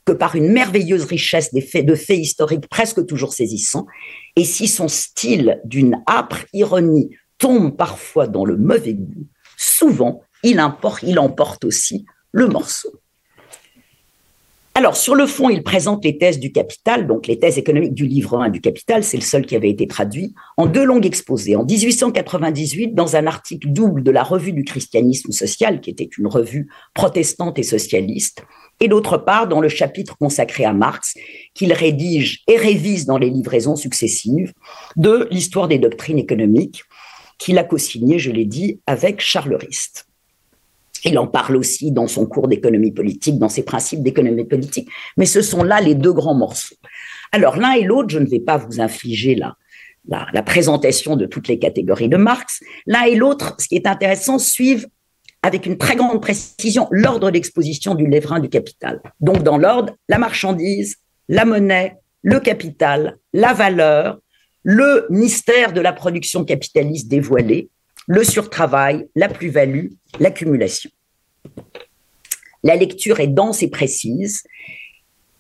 que 0.06 0.12
par 0.12 0.36
une 0.36 0.52
merveilleuse 0.52 1.06
richesse 1.06 1.54
des 1.54 1.62
faits, 1.62 1.86
de 1.86 1.96
faits 1.96 2.20
historiques 2.20 2.68
presque 2.68 3.06
toujours 3.06 3.34
saisissants, 3.34 3.88
et 4.36 4.44
si 4.44 4.68
son 4.68 4.88
style 4.88 5.62
d'une 5.64 6.02
âpre 6.08 6.46
ironie 6.54 7.10
tombe 7.38 7.76
parfois 7.76 8.28
dans 8.28 8.46
le 8.46 8.58
mauvais 8.58 8.94
goût, 8.94 9.28
souvent 9.58 10.22
il, 10.44 10.60
emporte 10.60 11.64
aussi 11.64 12.06
le 12.32 12.48
morceau. 12.48 12.92
Alors, 14.76 14.98
sur 14.98 15.14
le 15.14 15.28
fond, 15.28 15.52
il 15.52 15.62
présente 15.62 16.04
les 16.04 16.18
thèses 16.18 16.40
du 16.40 16.52
Capital, 16.52 17.06
donc 17.06 17.28
les 17.28 17.38
thèses 17.38 17.60
économiques 17.60 17.94
du 17.94 18.08
livre 18.08 18.42
1 18.42 18.50
du 18.50 18.60
Capital, 18.60 19.04
c'est 19.04 19.18
le 19.18 19.24
seul 19.24 19.46
qui 19.46 19.56
avait 19.56 19.70
été 19.70 19.86
traduit, 19.86 20.34
en 20.58 20.66
deux 20.66 20.84
longues 20.84 21.06
exposés. 21.06 21.56
En 21.56 21.64
1898, 21.64 22.96
dans 22.96 23.16
un 23.16 23.28
article 23.28 23.68
double 23.70 24.02
de 24.02 24.10
la 24.10 24.24
Revue 24.24 24.52
du 24.52 24.64
christianisme 24.64 25.32
social, 25.32 25.80
qui 25.80 25.92
était 25.92 26.10
une 26.18 26.26
revue 26.26 26.70
protestante 26.96 27.60
et 27.60 27.64
socialiste, 27.64 28.46
et 28.80 28.88
d'autre 28.88 29.18
part 29.18 29.48
dans 29.48 29.62
le 29.62 29.70
chapitre 29.70 30.18
consacré 30.18 30.66
à 30.66 30.74
Marx, 30.74 31.14
qu'il 31.54 31.72
rédige 31.72 32.42
et 32.48 32.58
révise 32.58 33.06
dans 33.06 33.20
les 33.20 33.30
livraisons 33.30 33.76
successives 33.76 34.54
de 34.96 35.28
l'histoire 35.30 35.68
des 35.68 35.78
doctrines 35.78 36.18
économiques, 36.18 36.82
qu'il 37.38 37.60
a 37.60 37.64
co-signé, 37.64 38.18
je 38.18 38.32
l'ai 38.32 38.46
dit, 38.46 38.80
avec 38.88 39.22
Charles 39.22 39.56
Rist. 39.56 40.08
Il 41.06 41.20
en 41.20 41.28
parle 41.28 41.56
aussi 41.58 41.92
dans 41.92 42.08
son 42.08 42.26
cours 42.26 42.48
d'économie 42.48 42.92
politique, 42.92 43.38
dans 43.38 43.50
ses 43.50 43.64
principes 43.64 44.04
d'économie 44.04 44.46
politique, 44.46 44.90
mais 45.18 45.26
ce 45.26 45.42
sont 45.42 45.64
là 45.64 45.82
les 45.82 45.96
deux 45.96 46.14
grands 46.14 46.36
morceaux. 46.36 46.76
Alors 47.32 47.58
l'un 47.58 47.74
et 47.74 47.84
l'autre, 47.84 48.10
je 48.10 48.20
ne 48.20 48.26
vais 48.26 48.40
pas 48.40 48.58
vous 48.58 48.80
infliger 48.80 49.36
la, 49.36 49.56
la, 50.08 50.44
présentation 50.44 51.16
de 51.16 51.26
toutes 51.26 51.48
les 51.48 51.60
catégories 51.60 52.10
de 52.10 52.18
Marx. 52.18 52.62
L'un 52.86 53.04
et 53.04 53.16
l'autre, 53.16 53.56
ce 53.60 53.68
qui 53.68 53.76
est 53.76 53.88
intéressant, 53.88 54.38
suivent 54.38 54.88
avec 55.42 55.66
une 55.66 55.78
très 55.78 55.96
grande 55.96 56.22
précision 56.22 56.88
l'ordre 56.92 57.32
d'exposition 57.32 57.96
du 57.96 58.08
lévrin 58.08 58.40
du 58.40 58.50
capital. 58.50 59.02
Donc 59.20 59.44
dans 59.44 59.58
l'ordre, 59.58 59.94
la 60.08 60.18
marchandise, 60.18 60.98
la 61.28 61.46
monnaie, 61.46 61.98
le 62.22 62.40
capital, 62.40 63.18
la 63.34 63.54
valeur, 63.54 64.20
le 64.64 65.06
mystère 65.10 65.74
de 65.74 65.82
la 65.82 65.92
production 65.92 66.46
capitaliste 66.46 67.10
dévoilée, 67.10 67.70
le 68.08 68.24
surtravail, 68.24 69.08
la 69.16 69.30
plus-value, 69.30 69.88
l'accumulation. 70.20 70.90
La 72.64 72.76
lecture 72.76 73.20
est 73.20 73.28
dense 73.28 73.64
et 73.64 73.70
précise, 73.70 74.44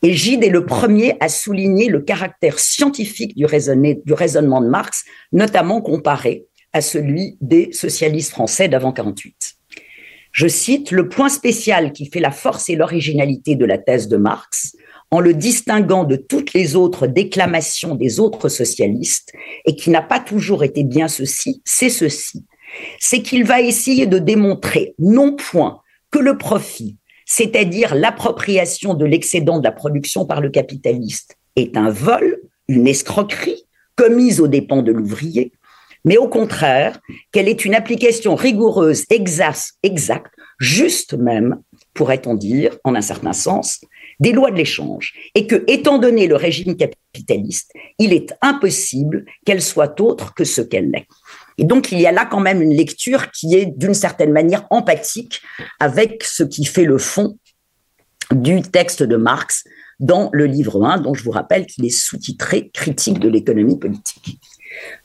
et 0.01 0.13
Gide 0.13 0.43
est 0.43 0.49
le 0.49 0.65
premier 0.65 1.15
à 1.21 1.29
souligner 1.29 1.87
le 1.87 2.01
caractère 2.01 2.59
scientifique 2.59 3.35
du, 3.37 3.45
du 3.45 4.13
raisonnement 4.13 4.61
de 4.61 4.67
Marx, 4.67 5.05
notamment 5.31 5.81
comparé 5.81 6.45
à 6.73 6.81
celui 6.81 7.37
des 7.39 7.71
socialistes 7.71 8.31
français 8.31 8.67
d'avant 8.67 8.91
48. 8.91 9.55
Je 10.33 10.47
cite 10.47 10.91
le 10.91 11.07
point 11.07 11.29
spécial 11.29 11.93
qui 11.93 12.09
fait 12.09 12.19
la 12.19 12.31
force 12.31 12.69
et 12.69 12.75
l'originalité 12.75 13.55
de 13.55 13.65
la 13.65 13.77
thèse 13.77 14.07
de 14.07 14.17
Marx, 14.17 14.75
en 15.11 15.19
le 15.19 15.33
distinguant 15.33 16.03
de 16.03 16.15
toutes 16.15 16.53
les 16.53 16.75
autres 16.75 17.07
déclamations 17.07 17.95
des 17.95 18.19
autres 18.19 18.49
socialistes, 18.49 19.31
et 19.65 19.75
qui 19.75 19.91
n'a 19.91 20.01
pas 20.01 20.19
toujours 20.19 20.63
été 20.63 20.83
bien 20.83 21.07
ceci, 21.07 21.61
c'est 21.63 21.91
ceci 21.91 22.45
c'est 22.99 23.21
qu'il 23.21 23.43
va 23.45 23.61
essayer 23.61 24.05
de 24.05 24.19
démontrer 24.19 24.95
non 24.99 25.35
point 25.35 25.81
que 26.11 26.19
le 26.19 26.37
profit, 26.37 26.97
c'est-à-dire 27.25 27.95
l'appropriation 27.95 28.93
de 28.93 29.05
l'excédent 29.05 29.59
de 29.59 29.63
la 29.63 29.71
production 29.71 30.25
par 30.25 30.41
le 30.41 30.49
capitaliste, 30.49 31.37
est 31.55 31.77
un 31.77 31.89
vol, 31.89 32.39
une 32.67 32.87
escroquerie 32.87 33.63
commise 33.95 34.39
aux 34.39 34.47
dépens 34.47 34.81
de 34.81 34.91
l'ouvrier, 34.91 35.51
mais 36.05 36.17
au 36.17 36.27
contraire 36.27 36.99
qu'elle 37.31 37.47
est 37.47 37.65
une 37.65 37.75
application 37.75 38.35
rigoureuse, 38.35 39.05
exacte, 39.09 39.73
exacte, 39.83 40.33
juste 40.59 41.13
même, 41.13 41.61
pourrait-on 41.93 42.35
dire, 42.35 42.77
en 42.83 42.95
un 42.95 43.01
certain 43.01 43.33
sens, 43.33 43.81
des 44.19 44.31
lois 44.31 44.51
de 44.51 44.57
l'échange, 44.57 45.13
et 45.35 45.47
que, 45.47 45.63
étant 45.67 45.99
donné 45.99 46.27
le 46.27 46.35
régime 46.35 46.75
capitaliste, 46.75 47.71
il 47.99 48.13
est 48.13 48.33
impossible 48.41 49.25
qu'elle 49.45 49.61
soit 49.61 49.99
autre 50.01 50.33
que 50.33 50.43
ce 50.43 50.61
qu'elle 50.61 50.93
est. 50.95 51.07
Et 51.57 51.65
donc, 51.65 51.91
il 51.91 51.99
y 51.99 52.07
a 52.07 52.11
là 52.11 52.25
quand 52.25 52.39
même 52.39 52.61
une 52.61 52.73
lecture 52.73 53.31
qui 53.31 53.55
est 53.55 53.65
d'une 53.65 53.93
certaine 53.93 54.31
manière 54.31 54.65
empathique 54.69 55.41
avec 55.79 56.23
ce 56.23 56.43
qui 56.43 56.65
fait 56.65 56.85
le 56.85 56.97
fond 56.97 57.37
du 58.31 58.61
texte 58.61 59.03
de 59.03 59.15
Marx 59.15 59.63
dans 59.99 60.29
le 60.33 60.45
livre 60.45 60.83
1, 60.83 60.99
dont 60.99 61.13
je 61.13 61.23
vous 61.23 61.31
rappelle 61.31 61.65
qu'il 61.65 61.85
est 61.85 61.89
sous-titré 61.89 62.71
Critique 62.73 63.19
de 63.19 63.29
l'économie 63.29 63.77
politique. 63.77 64.39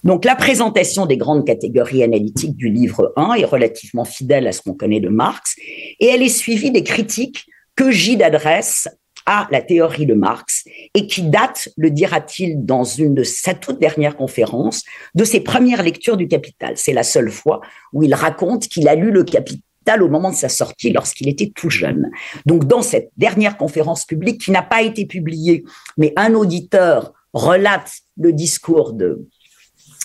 Donc, 0.02 0.24
la 0.24 0.34
présentation 0.34 1.06
des 1.06 1.18
grandes 1.18 1.46
catégories 1.46 2.02
analytiques 2.02 2.56
du 2.56 2.70
livre 2.70 3.12
1 3.16 3.34
est 3.34 3.44
relativement 3.44 4.04
fidèle 4.04 4.46
à 4.46 4.52
ce 4.52 4.62
qu'on 4.62 4.74
connaît 4.74 5.00
de 5.00 5.08
Marx, 5.08 5.56
et 6.00 6.06
elle 6.06 6.22
est 6.22 6.28
suivie 6.28 6.70
des 6.70 6.82
critiques 6.82 7.46
que 7.76 7.90
Gide 7.90 8.22
adresse 8.22 8.88
à 9.30 9.46
la 9.50 9.60
théorie 9.60 10.06
de 10.06 10.14
Marx 10.14 10.64
et 10.94 11.06
qui 11.06 11.22
date, 11.22 11.68
le 11.76 11.90
dira-t-il 11.90 12.64
dans 12.64 12.84
une 12.84 13.14
de 13.14 13.22
sa 13.22 13.52
toute 13.52 13.78
dernière 13.78 14.16
conférence, 14.16 14.84
de 15.14 15.22
ses 15.22 15.40
premières 15.40 15.82
lectures 15.82 16.16
du 16.16 16.28
Capital. 16.28 16.78
C'est 16.78 16.94
la 16.94 17.02
seule 17.02 17.30
fois 17.30 17.60
où 17.92 18.02
il 18.02 18.14
raconte 18.14 18.68
qu'il 18.68 18.88
a 18.88 18.94
lu 18.94 19.10
le 19.10 19.24
Capital 19.24 20.02
au 20.02 20.08
moment 20.08 20.30
de 20.30 20.34
sa 20.34 20.48
sortie 20.48 20.90
lorsqu'il 20.92 21.28
était 21.28 21.52
tout 21.54 21.68
jeune. 21.68 22.10
Donc 22.46 22.64
dans 22.64 22.80
cette 22.80 23.10
dernière 23.18 23.58
conférence 23.58 24.06
publique 24.06 24.40
qui 24.40 24.50
n'a 24.50 24.62
pas 24.62 24.80
été 24.80 25.04
publiée, 25.04 25.62
mais 25.98 26.14
un 26.16 26.32
auditeur 26.32 27.12
relate 27.34 27.92
le 28.16 28.32
discours 28.32 28.94
de, 28.94 29.28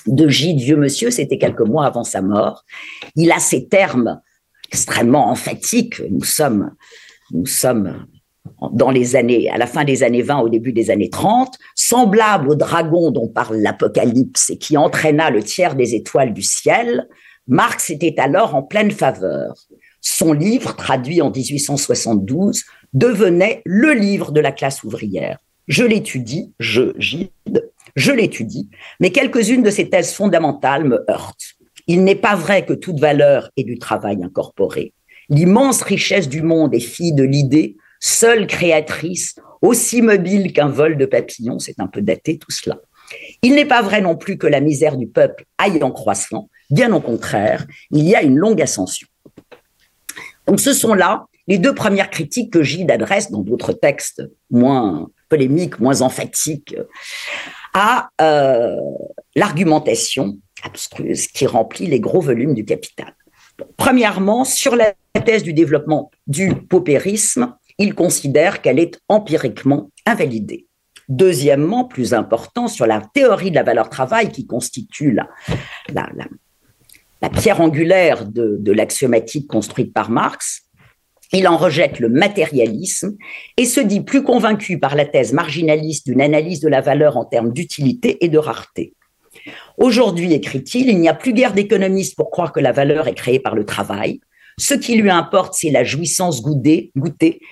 de 0.05 0.27
Gide, 0.27 0.59
vieux 0.59 0.75
monsieur, 0.75 1.11
c'était 1.11 1.37
quelques 1.37 1.61
mois 1.61 1.85
avant 1.85 2.03
sa 2.03 2.21
mort. 2.21 2.65
Il 3.15 3.31
a 3.31 3.39
ces 3.39 3.69
termes 3.69 4.19
extrêmement 4.69 5.29
emphatiques. 5.29 6.01
Nous 6.09 6.25
sommes, 6.25 6.71
nous 7.31 7.45
sommes 7.45 8.05
dans 8.71 8.91
les 8.91 9.15
années, 9.15 9.49
à 9.49 9.57
la 9.57 9.67
fin 9.67 9.83
des 9.83 10.03
années 10.03 10.21
20, 10.21 10.39
au 10.39 10.49
début 10.49 10.73
des 10.73 10.89
années 10.89 11.09
30, 11.09 11.55
semblable 11.75 12.49
au 12.49 12.55
dragon 12.55 13.11
dont 13.11 13.27
parle 13.27 13.57
l'Apocalypse 13.57 14.49
et 14.49 14.57
qui 14.57 14.77
entraîna 14.77 15.29
le 15.29 15.43
tiers 15.43 15.75
des 15.75 15.95
étoiles 15.95 16.33
du 16.33 16.41
ciel, 16.41 17.07
Marx 17.47 17.89
était 17.89 18.19
alors 18.19 18.55
en 18.55 18.63
pleine 18.63 18.91
faveur. 18.91 19.55
Son 20.01 20.33
livre, 20.33 20.75
traduit 20.75 21.21
en 21.21 21.31
1872, 21.31 22.63
devenait 22.93 23.61
le 23.65 23.93
livre 23.93 24.31
de 24.31 24.39
la 24.39 24.51
classe 24.51 24.83
ouvrière. 24.83 25.39
Je 25.67 25.83
l'étudie, 25.83 26.53
je, 26.59 26.93
Gide, 26.97 27.29
je 27.95 28.11
l'étudie, 28.11 28.69
mais 28.99 29.11
quelques-unes 29.11 29.63
de 29.63 29.69
ses 29.69 29.89
thèses 29.89 30.13
fondamentales 30.13 30.83
me 30.83 31.09
heurtent. 31.09 31.55
Il 31.87 32.03
n'est 32.03 32.15
pas 32.15 32.35
vrai 32.35 32.65
que 32.65 32.73
toute 32.73 32.99
valeur 32.99 33.49
est 33.57 33.63
du 33.63 33.77
travail 33.77 34.23
incorporé. 34.23 34.93
L'immense 35.29 35.81
richesse 35.81 36.27
du 36.27 36.41
monde 36.41 36.73
est 36.73 36.79
fille 36.79 37.13
de 37.13 37.23
l'idée, 37.23 37.77
seule 38.03 38.47
créatrice, 38.47 39.35
aussi 39.61 40.01
mobile 40.01 40.51
qu'un 40.51 40.67
vol 40.67 40.97
de 40.97 41.05
papillons, 41.05 41.57
c'est 41.57 41.79
un 41.79 41.87
peu 41.87 42.01
daté 42.01 42.37
tout 42.37 42.51
cela. 42.51 42.77
Il 43.41 43.55
n'est 43.55 43.65
pas 43.65 43.81
vrai 43.81 44.01
non 44.01 44.17
plus 44.17 44.37
que 44.37 44.45
la 44.45 44.59
misère 44.59 44.97
du 44.97 45.07
peuple 45.07 45.45
aille 45.57 45.81
en 45.81 45.91
croissant, 45.91 46.49
bien 46.69 46.91
au 46.93 46.99
contraire, 46.99 47.65
il 47.91 48.03
y 48.03 48.13
a 48.13 48.21
une 48.21 48.35
longue 48.35 48.61
ascension. 48.61 49.07
Donc 50.47 50.59
ce 50.59 50.73
sont 50.73 50.93
là 50.93 51.25
les 51.47 51.57
deux 51.57 51.73
premières 51.73 52.09
critiques 52.09 52.51
que 52.51 52.61
Gide 52.61 52.91
adresse 52.91 53.31
dans 53.31 53.41
d'autres 53.41 53.71
textes 53.71 54.21
moins 54.49 55.09
polémiques, 55.29 55.79
moins 55.79 56.01
emphatiques, 56.01 56.75
à 57.73 58.09
euh, 58.21 58.75
l'argumentation 59.35 60.37
abstruse 60.63 61.27
qui 61.27 61.45
remplit 61.47 61.87
les 61.87 62.01
gros 62.01 62.21
volumes 62.21 62.53
du 62.53 62.65
Capital. 62.65 63.15
Premièrement, 63.77 64.43
sur 64.43 64.75
la 64.75 64.93
thèse 65.25 65.43
du 65.43 65.53
développement 65.53 66.11
du 66.27 66.53
paupérisme, 66.53 67.55
il 67.77 67.95
considère 67.95 68.61
qu'elle 68.61 68.79
est 68.79 68.99
empiriquement 69.09 69.89
invalidée. 70.05 70.67
Deuxièmement, 71.09 71.85
plus 71.85 72.13
important, 72.13 72.67
sur 72.67 72.85
la 72.85 73.01
théorie 73.13 73.49
de 73.49 73.55
la 73.55 73.63
valeur 73.63 73.89
travail 73.89 74.31
qui 74.31 74.45
constitue 74.45 75.11
la, 75.13 75.29
pierre 77.29 77.61
angulaire 77.61 78.25
de 78.25 78.71
l'axiomatique 78.71 79.47
construite 79.47 79.93
par 79.93 80.09
Marx, 80.09 80.63
il 81.33 81.47
en 81.47 81.57
rejette 81.57 81.99
le 81.99 82.09
matérialisme 82.09 83.17
et 83.57 83.65
se 83.65 83.79
dit 83.79 84.01
plus 84.01 84.23
convaincu 84.23 84.79
par 84.79 84.95
la 84.95 85.05
thèse 85.05 85.33
marginaliste 85.33 86.05
d'une 86.05 86.21
analyse 86.21 86.59
de 86.59 86.69
la 86.69 86.79
valeur 86.79 87.17
en 87.17 87.25
termes 87.25 87.51
d'utilité 87.51 88.23
et 88.23 88.29
de 88.29 88.37
rareté. 88.37 88.93
Aujourd'hui, 89.77 90.31
écrit-il, 90.33 90.89
il 90.89 90.99
n'y 90.99 91.09
a 91.09 91.15
plus 91.15 91.33
guère 91.33 91.53
d'économistes 91.53 92.15
pour 92.15 92.29
croire 92.29 92.53
que 92.53 92.59
la 92.59 92.71
valeur 92.71 93.07
est 93.07 93.15
créée 93.15 93.39
par 93.39 93.55
le 93.55 93.65
travail. 93.65 94.21
Ce 94.57 94.73
qui 94.73 94.95
lui 94.95 95.09
importe, 95.09 95.55
c'est 95.55 95.71
la 95.71 95.83
jouissance 95.83 96.43
goûtée, 96.43 96.91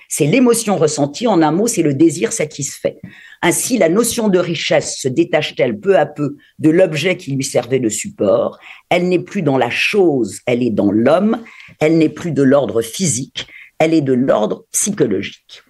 c'est 0.08 0.26
l'émotion 0.26 0.76
ressentie. 0.76 1.26
En 1.26 1.42
un 1.42 1.50
mot, 1.50 1.66
c'est 1.66 1.82
le 1.82 1.94
désir 1.94 2.32
satisfait. 2.32 2.98
Ainsi, 3.42 3.76
la 3.76 3.88
notion 3.88 4.28
de 4.28 4.38
richesse 4.38 4.98
se 4.98 5.08
détache-t-elle 5.08 5.80
peu 5.80 5.98
à 5.98 6.06
peu 6.06 6.36
de 6.60 6.70
l'objet 6.70 7.16
qui 7.16 7.32
lui 7.32 7.42
servait 7.42 7.80
de 7.80 7.88
support? 7.88 8.58
Elle 8.88 9.08
n'est 9.08 9.18
plus 9.18 9.42
dans 9.42 9.58
la 9.58 9.70
chose, 9.70 10.40
elle 10.46 10.62
est 10.62 10.70
dans 10.70 10.92
l'homme. 10.92 11.42
Elle 11.80 11.98
n'est 11.98 12.08
plus 12.08 12.30
de 12.30 12.42
l'ordre 12.42 12.82
physique, 12.82 13.48
elle 13.78 13.94
est 13.94 14.00
de 14.00 14.12
l'ordre 14.12 14.64
psychologique. 14.70 15.62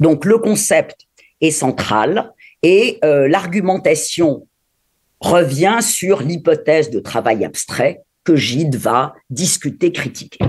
Donc, 0.00 0.24
le 0.24 0.38
concept 0.38 1.06
est 1.40 1.50
central 1.52 2.32
et 2.62 2.98
euh, 3.04 3.28
l'argumentation 3.28 4.46
revient 5.20 5.78
sur 5.80 6.22
l'hypothèse 6.22 6.90
de 6.90 7.00
travail 7.00 7.44
abstrait 7.44 8.02
que 8.28 8.36
Gide 8.36 8.76
va 8.76 9.14
discuter, 9.30 9.90
critiquer. 9.90 10.44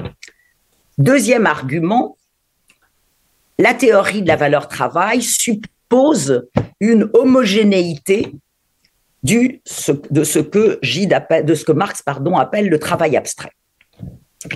Deuxième 0.97 1.45
argument, 1.45 2.17
la 3.57 3.73
théorie 3.73 4.21
de 4.21 4.27
la 4.27 4.35
valeur 4.35 4.67
travail 4.67 5.21
suppose 5.21 6.45
une 6.81 7.09
homogénéité 7.13 8.33
du, 9.23 9.61
de 10.11 10.23
ce 10.25 10.39
que 10.39 10.77
Gide 10.81 11.25
de 11.45 11.55
ce 11.55 11.63
que 11.63 11.71
Marx 11.71 12.01
pardon, 12.01 12.35
appelle 12.35 12.67
le 12.67 12.79
travail 12.79 13.15
abstrait. 13.15 13.53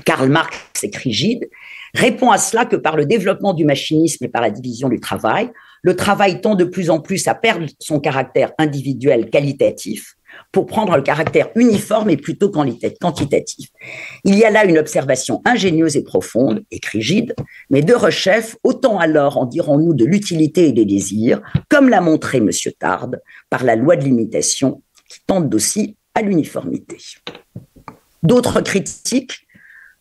Karl 0.04 0.28
Marx, 0.28 0.58
écrit 0.84 1.14
Gide, 1.14 1.50
répond 1.94 2.30
à 2.30 2.38
cela 2.38 2.66
que 2.66 2.76
par 2.76 2.98
le 2.98 3.06
développement 3.06 3.54
du 3.54 3.64
machinisme 3.64 4.26
et 4.26 4.30
par 4.30 4.42
la 4.42 4.50
division 4.50 4.90
du 4.90 5.00
travail, 5.00 5.50
le 5.82 5.96
travail 5.96 6.42
tend 6.42 6.56
de 6.56 6.66
plus 6.66 6.90
en 6.90 7.00
plus 7.00 7.26
à 7.30 7.36
perdre 7.36 7.68
son 7.80 8.02
caractère 8.02 8.52
individuel 8.58 9.30
qualitatif 9.30 10.18
pour 10.52 10.66
prendre 10.66 10.96
le 10.96 11.02
caractère 11.02 11.50
uniforme 11.56 12.10
et 12.10 12.18
plutôt 12.18 12.50
quantitatif. 12.50 13.70
Il 14.24 14.36
y 14.36 14.44
a 14.44 14.52
là 14.52 14.66
une 14.66 14.78
observation 14.78 15.42
ingénieuse 15.46 15.98
et 15.98 16.04
profonde, 16.04 16.64
écrit 16.72 17.02
Gide, 17.02 17.36
mais 17.70 17.82
de 17.82 17.94
rechef, 17.94 18.56
autant 18.64 19.00
alors 19.00 19.38
en 19.38 19.46
dirons-nous 19.46 19.94
de 19.94 20.06
l'utilité 20.06 20.68
et 20.68 20.72
des 20.72 20.86
désirs, 20.86 21.42
comme 21.70 21.90
l'a 21.90 22.02
montré 22.02 22.38
M. 22.38 22.50
Tarde 22.80 23.22
par 23.50 23.64
la 23.64 23.76
loi 23.76 23.96
de 23.96 24.04
l'imitation, 24.04 24.82
qui 25.10 25.20
tente 25.26 25.54
aussi 25.54 25.98
à 26.16 26.22
l'uniformité. 26.22 26.98
D'autres 28.22 28.62
critiques, 28.62 29.48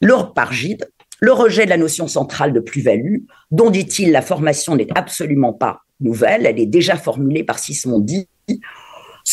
leur 0.01 0.35
par 0.35 0.53
Gide, 0.53 0.87
le 1.21 1.33
rejet 1.33 1.65
de 1.65 1.71
la 1.71 1.77
notion 1.77 2.09
centrale 2.09 2.53
de 2.53 2.61
plus-value, 2.61 3.19
dont 3.51 3.71
dit-il 3.71 4.11
la 4.11 4.23
formation 4.23 4.75
n'est 4.75 4.89
absolument 4.97 5.53
pas 5.53 5.83
nouvelle, 6.01 6.47
elle 6.47 6.59
est 6.59 6.67
déjà 6.67 6.97
formulée 6.97 7.45
par 7.45 7.59
Sismondi 7.59 8.29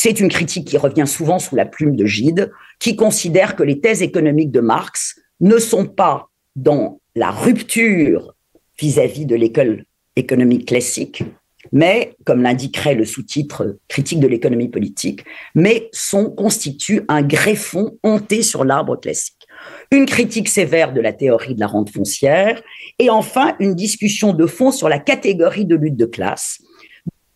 c'est 0.02 0.22
une 0.22 0.30
critique 0.30 0.66
qui 0.66 0.78
revient 0.78 1.06
souvent 1.06 1.40
sous 1.40 1.58
la 1.58 1.66
plume 1.66 1.98
de 1.98 2.06
Gide, 2.06 2.54
qui 2.80 2.96
considère 2.96 3.58
que 3.58 3.64
les 3.64 3.82
thèses 3.82 4.02
économiques 4.02 4.50
de 4.50 4.62
Marx 4.62 5.20
ne 5.42 5.58
sont 5.58 5.88
pas 5.88 6.30
dans 6.56 7.02
la 7.16 7.32
rupture 7.32 8.34
vis-à-vis 8.80 9.26
de 9.26 9.36
l'école 9.36 9.84
économique 10.16 10.70
classique, 10.70 11.26
mais, 11.74 12.16
comme 12.24 12.42
l'indiquerait 12.42 12.96
le 12.96 13.04
sous-titre 13.04 13.78
Critique 13.90 14.22
de 14.22 14.28
l'économie 14.28 14.70
politique, 14.70 15.26
mais 15.54 15.92
constituent 16.38 17.04
un 17.10 17.22
greffon 17.22 17.98
hanté 18.02 18.42
sur 18.42 18.64
l'arbre 18.64 18.96
classique. 18.96 19.48
Une 19.92 20.06
critique 20.06 20.48
sévère 20.48 20.94
de 20.94 21.02
la 21.02 21.12
théorie 21.12 21.56
de 21.56 21.60
la 21.60 21.68
rente 21.68 21.90
foncière, 21.90 22.62
et 23.00 23.10
enfin 23.10 23.58
une 23.60 23.76
discussion 23.76 24.32
de 24.32 24.46
fond 24.46 24.72
sur 24.72 24.88
la 24.88 25.00
catégorie 25.00 25.66
de 25.66 25.76
lutte 25.76 25.98
de 25.98 26.06
classe, 26.06 26.62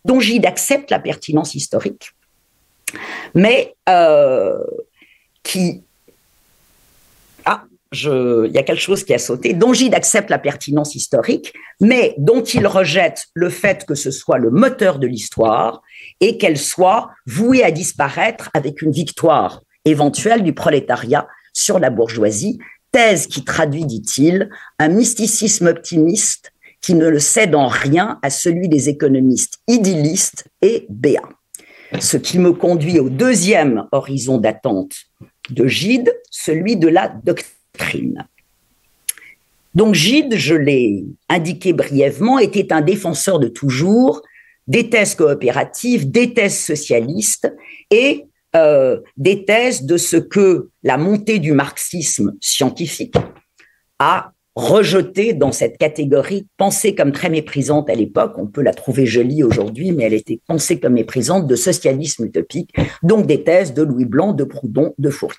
dont 0.06 0.22
Gide 0.22 0.46
accepte 0.46 0.92
la 0.92 1.00
pertinence 1.00 1.56
historique, 1.56 2.14
mais 3.34 3.76
euh, 3.90 4.58
qui 5.44 5.84
ah, 7.46 7.66
il 7.92 8.52
y 8.54 8.58
a 8.58 8.64
quelque 8.64 8.82
chose 8.82 9.04
qui 9.04 9.14
a 9.14 9.20
sauté, 9.20 9.54
dont 9.54 9.74
Gide 9.74 9.94
accepte 9.94 10.30
la 10.30 10.40
pertinence 10.40 10.96
historique, 10.96 11.54
mais 11.80 12.16
dont 12.18 12.44
il 12.44 12.66
rejette 12.66 13.26
le 13.34 13.50
fait 13.50 13.86
que 13.86 13.96
ce 13.96 14.12
soit 14.12 14.38
le 14.38 14.50
moteur 14.50 15.00
de 15.00 15.08
l'histoire 15.08 15.82
et 16.20 16.38
qu'elle 16.38 16.58
soit 16.58 17.12
vouée 17.28 17.64
à 17.64 17.72
disparaître 17.72 18.50
avec 18.54 18.82
une 18.82 18.92
victoire 18.92 19.62
éventuelle 19.86 20.44
du 20.44 20.54
prolétariat 20.54 21.28
sur 21.54 21.80
la 21.80 21.90
bourgeoisie, 21.90 22.58
thèse 22.92 23.28
qui 23.28 23.44
traduit, 23.44 23.86
dit-il, 23.86 24.50
un 24.80 24.88
mysticisme 24.88 25.68
optimiste 25.68 26.52
qui 26.82 26.96
ne 26.96 27.08
le 27.08 27.20
cède 27.20 27.56
en 27.56 27.68
rien 27.68 28.20
à 28.22 28.30
celui 28.30 28.68
des 28.68 28.90
économistes 28.90 29.60
idyllistes 29.68 30.46
et 30.62 30.86
béats. 30.90 31.22
Ce 32.00 32.18
qui 32.18 32.40
me 32.40 32.54
conduit 32.54 33.00
au 33.00 33.10
deuxième 33.10 33.88
horizon 33.92 34.38
d'attente 34.38 34.96
de 35.50 35.68
Gide, 35.68 36.14
celui 36.32 36.76
de 36.76 36.88
la 36.88 37.08
doctrine. 37.08 38.28
Donc 39.76 39.96
Gide, 39.96 40.36
je 40.36 40.56
l'ai 40.56 41.06
indiqué 41.30 41.74
brièvement, 41.74 42.40
était 42.40 42.74
un 42.74 42.82
défenseur 42.82 43.40
de 43.40 43.48
toujours 43.48 44.22
des 44.68 44.90
thèses 44.90 45.16
coopératives, 45.16 46.10
des 46.10 46.34
thèses 46.34 46.60
socialistes 46.60 47.52
et 47.90 48.26
euh, 48.56 49.00
des 49.18 49.46
thèses 49.46 49.84
de 49.84 49.98
ce 49.98 50.18
que 50.18 50.70
la 50.84 50.98
montée 50.98 51.40
du 51.40 51.54
marxisme 51.54 52.36
scientifique 52.40 53.16
a 54.00 54.33
rejetée 54.56 55.34
dans 55.34 55.52
cette 55.52 55.78
catégorie, 55.78 56.48
pensée 56.58 56.94
comme 56.96 57.12
très 57.12 57.30
méprisante 57.30 57.90
à 57.90 57.96
l'époque, 57.96 58.34
on 58.38 58.48
peut 58.48 58.62
la 58.62 58.74
trouver 58.74 59.06
jolie 59.06 59.44
aujourd'hui, 59.44 59.92
mais 59.92 60.04
elle 60.04 60.14
était 60.14 60.40
pensée 60.48 60.80
comme 60.80 60.94
méprisante 60.94 61.48
de 61.48 61.56
socialisme 61.56 62.26
utopique, 62.26 62.74
donc 63.02 63.26
des 63.26 63.44
thèses 63.44 63.74
de 63.74 63.82
Louis 63.82 64.06
Blanc, 64.06 64.34
de 64.34 64.44
Proudhon, 64.44 64.94
de 64.98 65.10
Fourier. 65.10 65.38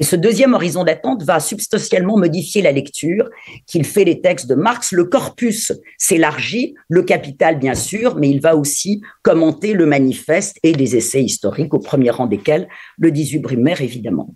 Et 0.00 0.04
ce 0.04 0.14
deuxième 0.14 0.54
horizon 0.54 0.84
d'attente 0.84 1.24
va 1.24 1.40
substantiellement 1.40 2.16
modifier 2.16 2.62
la 2.62 2.70
lecture 2.70 3.28
qu'il 3.66 3.84
fait 3.84 4.04
les 4.04 4.20
textes 4.20 4.46
de 4.46 4.54
Marx. 4.54 4.92
Le 4.92 5.04
corpus 5.04 5.72
s'élargit, 5.98 6.74
le 6.88 7.02
capital 7.02 7.58
bien 7.58 7.74
sûr, 7.74 8.14
mais 8.14 8.30
il 8.30 8.40
va 8.40 8.54
aussi 8.54 9.02
commenter 9.22 9.72
le 9.72 9.86
manifeste 9.86 10.58
et 10.62 10.72
les 10.72 10.94
essais 10.94 11.22
historiques, 11.22 11.74
au 11.74 11.80
premier 11.80 12.10
rang 12.10 12.26
desquels 12.26 12.68
le 12.96 13.10
18 13.10 13.40
Brumaire 13.40 13.82
évidemment. 13.82 14.34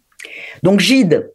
Donc 0.65 0.81
Gide 0.81 1.31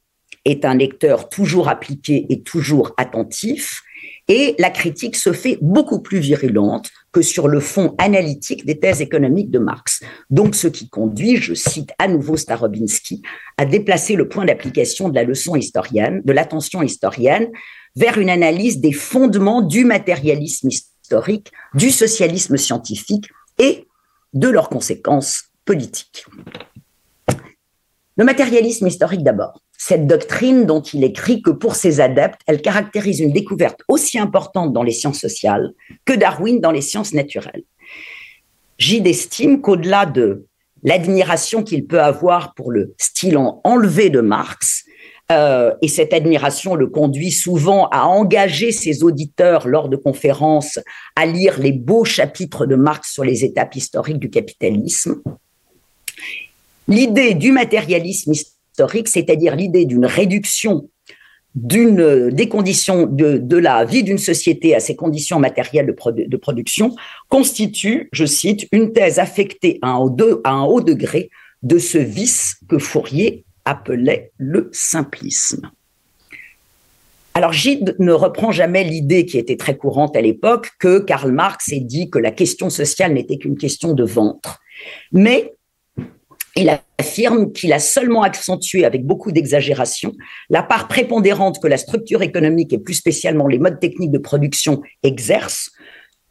est 0.48 0.66
un 0.66 0.76
lecteur 0.76 1.30
toujours 1.30 1.70
appliqué 1.70 2.26
et 2.30 2.42
toujours 2.42 2.94
attentif, 2.98 3.84
et 4.30 4.56
la 4.60 4.70
critique 4.70 5.16
se 5.16 5.32
fait 5.32 5.58
beaucoup 5.62 6.00
plus 6.00 6.20
virulente 6.20 6.90
que 7.12 7.22
sur 7.22 7.48
le 7.48 7.60
fond 7.60 7.96
analytique 7.98 8.66
des 8.66 8.78
thèses 8.78 9.02
économiques 9.02 9.52
de 9.52 9.60
Marx. 9.60 10.02
Donc, 10.30 10.56
ce 10.56 10.68
qui 10.68 10.90
conduit, 10.90 11.38
je 11.38 11.54
cite 11.54 11.92
à 11.98 12.08
nouveau 12.08 12.36
Starobinski, 12.36 13.22
à 13.58 13.66
déplacer 13.66 14.16
le 14.16 14.28
point 14.28 14.46
d'application 14.46 15.10
de 15.10 15.16
la 15.16 15.24
leçon 15.24 15.56
historienne, 15.56 16.22
de 16.26 16.34
l'attention 16.34 16.82
historienne, 16.82 17.48
vers 17.96 18.18
une 18.18 18.30
analyse 18.30 18.80
des 18.80 18.92
fondements 18.92 19.62
du 19.62 19.86
matérialisme 19.86 20.70
historique, 20.70 21.52
du 21.74 21.90
socialisme 21.90 22.58
scientifique 22.58 23.30
et 23.60 23.88
de 24.34 24.50
leurs 24.50 24.70
conséquences 24.70 25.46
politiques. 25.66 26.26
Le 28.18 28.26
matérialisme 28.26 28.88
historique 28.88 29.24
d'abord. 29.24 29.62
Cette 29.78 30.08
doctrine 30.08 30.66
dont 30.66 30.82
il 30.82 31.04
écrit 31.04 31.42
que 31.42 31.52
pour 31.52 31.76
ses 31.76 32.00
adeptes, 32.00 32.42
elle 32.48 32.62
caractérise 32.62 33.20
une 33.20 33.32
découverte 33.32 33.82
aussi 33.88 34.18
importante 34.18 34.74
dans 34.74 34.84
les 34.84 34.92
sciences 34.92 35.20
sociales 35.20 35.74
que 36.04 36.14
Darwin 36.14 36.60
dans 36.60 36.72
les 36.72 36.82
sciences 36.82 37.14
naturelles. 37.14 37.64
Gide 38.80 39.08
estime 39.08 39.62
qu'au-delà 39.62 40.06
de 40.06 40.46
l'admiration 40.84 41.64
qu'il 41.64 41.86
peut 41.86 42.02
avoir 42.02 42.54
pour 42.56 42.72
le 42.72 42.96
style 42.98 43.38
enlevé 43.64 44.10
de 44.10 44.22
Marx, 44.22 44.86
euh, 45.30 45.74
et 45.82 45.90
cette 45.90 46.14
admiration 46.14 46.76
le 46.76 46.88
conduit 46.88 47.32
souvent 47.32 47.88
à 47.90 48.04
engager 48.06 48.72
ses 48.72 49.04
auditeurs 49.04 49.68
lors 49.68 49.90
de 49.90 49.98
conférences 49.98 50.80
à 51.18 51.26
lire 51.26 51.60
les 51.60 51.74
beaux 51.74 52.06
chapitres 52.06 52.66
de 52.66 52.76
Marx 52.76 53.12
sur 53.12 53.26
les 53.26 53.44
étapes 53.44 53.76
historiques 53.76 54.20
du 54.20 54.30
capitalisme. 54.30 55.22
L'idée 56.88 57.34
du 57.34 57.52
matérialisme 57.52 58.32
historique, 58.32 58.57
c'est-à-dire 59.06 59.56
l'idée 59.56 59.86
d'une 59.86 60.06
réduction 60.06 60.90
d'une 61.56 62.30
des 62.30 62.50
conditions 62.50 63.08
de, 63.08 63.58
la 63.58 63.84
vie 63.84 64.04
d'une 64.04 64.20
société 64.20 64.76
à 64.76 64.80
ses 64.80 64.96
conditions 64.96 65.40
matérielles 65.40 65.88
de, 65.88 66.38
production 66.38 66.96
constitue, 67.30 68.10
je 68.12 68.26
cite, 68.26 68.68
une 68.72 68.94
thèse 68.94 69.18
affectée 69.18 69.80
à 69.82 69.90
un, 69.90 70.08
à 70.44 70.52
un 70.52 70.64
haut 70.66 70.82
degré 70.82 71.32
de 71.64 71.80
ce 71.80 71.98
vice 71.98 72.58
que 72.70 72.78
Fourier 72.78 73.44
appelait 73.66 74.32
le 74.38 74.70
simplisme. 74.72 75.72
Alors 77.34 77.54
Gide 77.54 77.96
ne 78.00 78.14
reprend 78.14 78.52
jamais 78.52 78.84
l'idée 78.84 79.26
qui 79.26 79.38
était 79.38 79.58
très 79.58 79.78
courante 79.78 80.16
à 80.16 80.22
l'époque 80.22 80.72
que 80.80 81.00
Karl 81.00 81.32
Marx 81.32 81.72
ait 81.72 81.80
dit 81.80 82.10
que 82.10 82.20
la 82.20 82.32
question 82.32 82.70
sociale 82.70 83.14
n'était 83.14 83.38
qu'une 83.38 83.58
question 83.58 83.94
de 83.94 84.04
ventre. 84.04 84.60
Mais 85.12 85.54
il 86.58 86.80
affirme 86.98 87.52
qu'il 87.52 87.72
a 87.74 87.80
seulement 87.80 88.24
accentué 88.24 88.84
avec 88.86 89.06
beaucoup 89.06 89.32
d'exagération 89.32 90.14
la 90.50 90.64
part 90.64 90.88
prépondérante 90.88 91.62
que 91.62 91.68
la 91.68 91.78
structure 91.78 92.22
économique 92.22 92.74
et 92.74 92.80
plus 92.80 92.96
spécialement 92.96 93.48
les 93.48 93.60
modes 93.60 93.80
techniques 93.80 94.12
de 94.12 94.18
production 94.18 94.82
exercent 95.04 95.72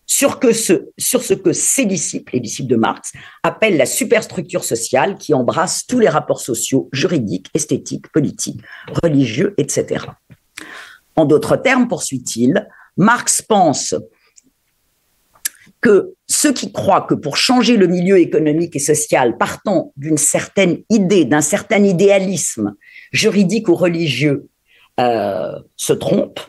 sur, 0.07 0.39
ce, 0.53 0.89
ce 0.99 1.35
que 1.35 1.53
ses 1.53 1.85
disciples, 1.85 2.35
les 2.35 2.41
disciples 2.41 2.71
de 2.71 2.77
Marx, 2.77 3.13
appellent 3.43 3.77
la 3.77 3.87
superstructure 3.87 4.65
sociale 4.65 5.17
qui 5.17 5.35
embrasse 5.35 5.85
tous 5.87 5.99
les 5.99 6.09
rapports 6.09 6.41
sociaux, 6.41 6.89
juridiques, 6.93 7.49
esthétiques, 7.55 8.11
politiques, 8.13 8.61
religieux, 9.03 9.55
etc. 9.59 10.07
En 11.17 11.25
d'autres 11.25 11.57
termes, 11.57 11.89
poursuit-il, 11.89 12.69
Marx 12.97 13.43
pense 13.43 13.95
que 15.87 16.17
ceux 16.27 16.53
qui 16.53 16.73
croient 16.73 17.07
que 17.09 17.15
pour 17.15 17.37
changer 17.37 17.77
le 17.77 17.87
milieu 17.87 18.19
économique 18.19 18.75
et 18.75 18.81
social, 18.81 19.39
partant 19.39 19.93
d'une 19.97 20.19
certaine 20.19 20.79
idée, 20.91 21.25
d'un 21.25 21.41
certain 21.41 21.85
idéalisme 21.85 22.75
juridique 23.13 23.69
ou 23.69 23.77
religieux, 23.77 24.49
euh, 24.99 25.53
se 25.77 25.93
trompent, 25.93 26.41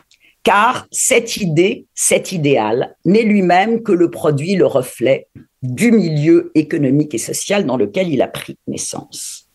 car 0.42 0.88
cette 0.90 1.36
idée, 1.36 1.86
cet 1.94 2.32
idéal, 2.32 2.96
n'est 3.04 3.22
lui-même 3.22 3.84
que 3.84 3.92
le 3.92 4.10
produit, 4.10 4.56
le 4.56 4.66
reflet 4.66 5.28
du 5.62 5.92
milieu 5.92 6.50
économique 6.56 7.14
et 7.14 7.18
social 7.18 7.64
dans 7.64 7.76
lequel 7.76 8.08
il 8.08 8.22
a 8.22 8.28
pris 8.28 8.58
naissance. 8.66 9.48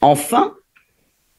Enfin, 0.00 0.54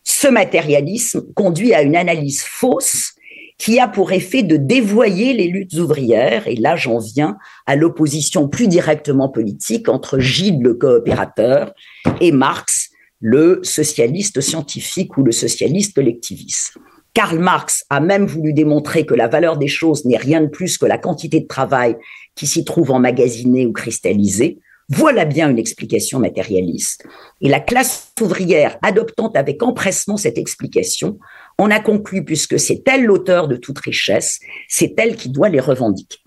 ce 0.06 0.30
matérialisme 0.30 1.34
conduit 1.34 1.74
à 1.74 1.82
une 1.82 1.98
analyse 1.98 2.44
fausse 2.44 3.16
qui 3.60 3.78
a 3.78 3.88
pour 3.88 4.12
effet 4.14 4.42
de 4.42 4.56
dévoyer 4.56 5.34
les 5.34 5.48
luttes 5.48 5.76
ouvrières, 5.76 6.48
et 6.48 6.56
là 6.56 6.76
j'en 6.76 6.98
viens 6.98 7.38
à 7.68 7.76
l'opposition 7.76 8.48
plus 8.48 8.68
directement 8.68 9.30
politique 9.30 9.90
entre 9.90 10.18
Gide 10.18 10.64
le 10.64 10.74
coopérateur 10.74 11.74
et 12.22 12.32
Marx 12.32 12.90
le 13.22 13.60
socialiste 13.64 14.40
scientifique 14.40 15.18
ou 15.18 15.24
le 15.24 15.34
socialiste 15.34 15.94
collectiviste. 15.94 16.78
Karl 17.14 17.38
Marx 17.38 17.84
a 17.90 18.00
même 18.00 18.26
voulu 18.26 18.54
démontrer 18.54 19.06
que 19.06 19.14
la 19.14 19.28
valeur 19.28 19.58
des 19.58 19.68
choses 19.68 20.06
n'est 20.06 20.18
rien 20.18 20.42
de 20.42 20.48
plus 20.48 20.78
que 20.78 20.86
la 20.86 20.98
quantité 20.98 21.42
de 21.42 21.48
travail 21.48 21.98
qui 22.36 22.48
s'y 22.48 22.64
trouve 22.64 22.92
emmagasinée 22.92 23.66
ou 23.66 23.74
cristallisée. 23.74 24.60
Voilà 24.88 25.26
bien 25.26 25.50
une 25.50 25.60
explication 25.60 26.20
matérialiste. 26.20 27.06
Et 27.42 27.50
la 27.50 27.60
classe 27.60 28.14
ouvrière, 28.22 28.78
adoptant 28.82 29.30
avec 29.32 29.62
empressement 29.62 30.18
cette 30.18 30.38
explication, 30.38 31.20
en 31.60 31.70
a 31.70 31.80
conclu, 31.80 32.24
puisque 32.24 32.60
c'est 32.60 32.82
elle 32.88 33.04
l'auteur 33.04 33.48
de 33.48 33.58
toute 33.58 33.80
richesse, 33.80 34.40
c'est 34.68 34.94
elle 34.98 35.16
qui 35.16 35.30
doit 35.30 35.50
les 35.50 35.60
revendiquer. 35.60 36.20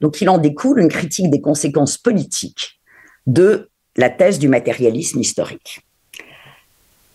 Donc 0.00 0.20
il 0.20 0.28
en 0.28 0.38
découle 0.38 0.80
une 0.80 0.88
critique 0.88 1.30
des 1.30 1.40
conséquences 1.40 1.98
politiques 1.98 2.80
de 3.26 3.70
la 3.96 4.10
thèse 4.10 4.38
du 4.38 4.48
matérialisme 4.48 5.20
historique. 5.20 5.80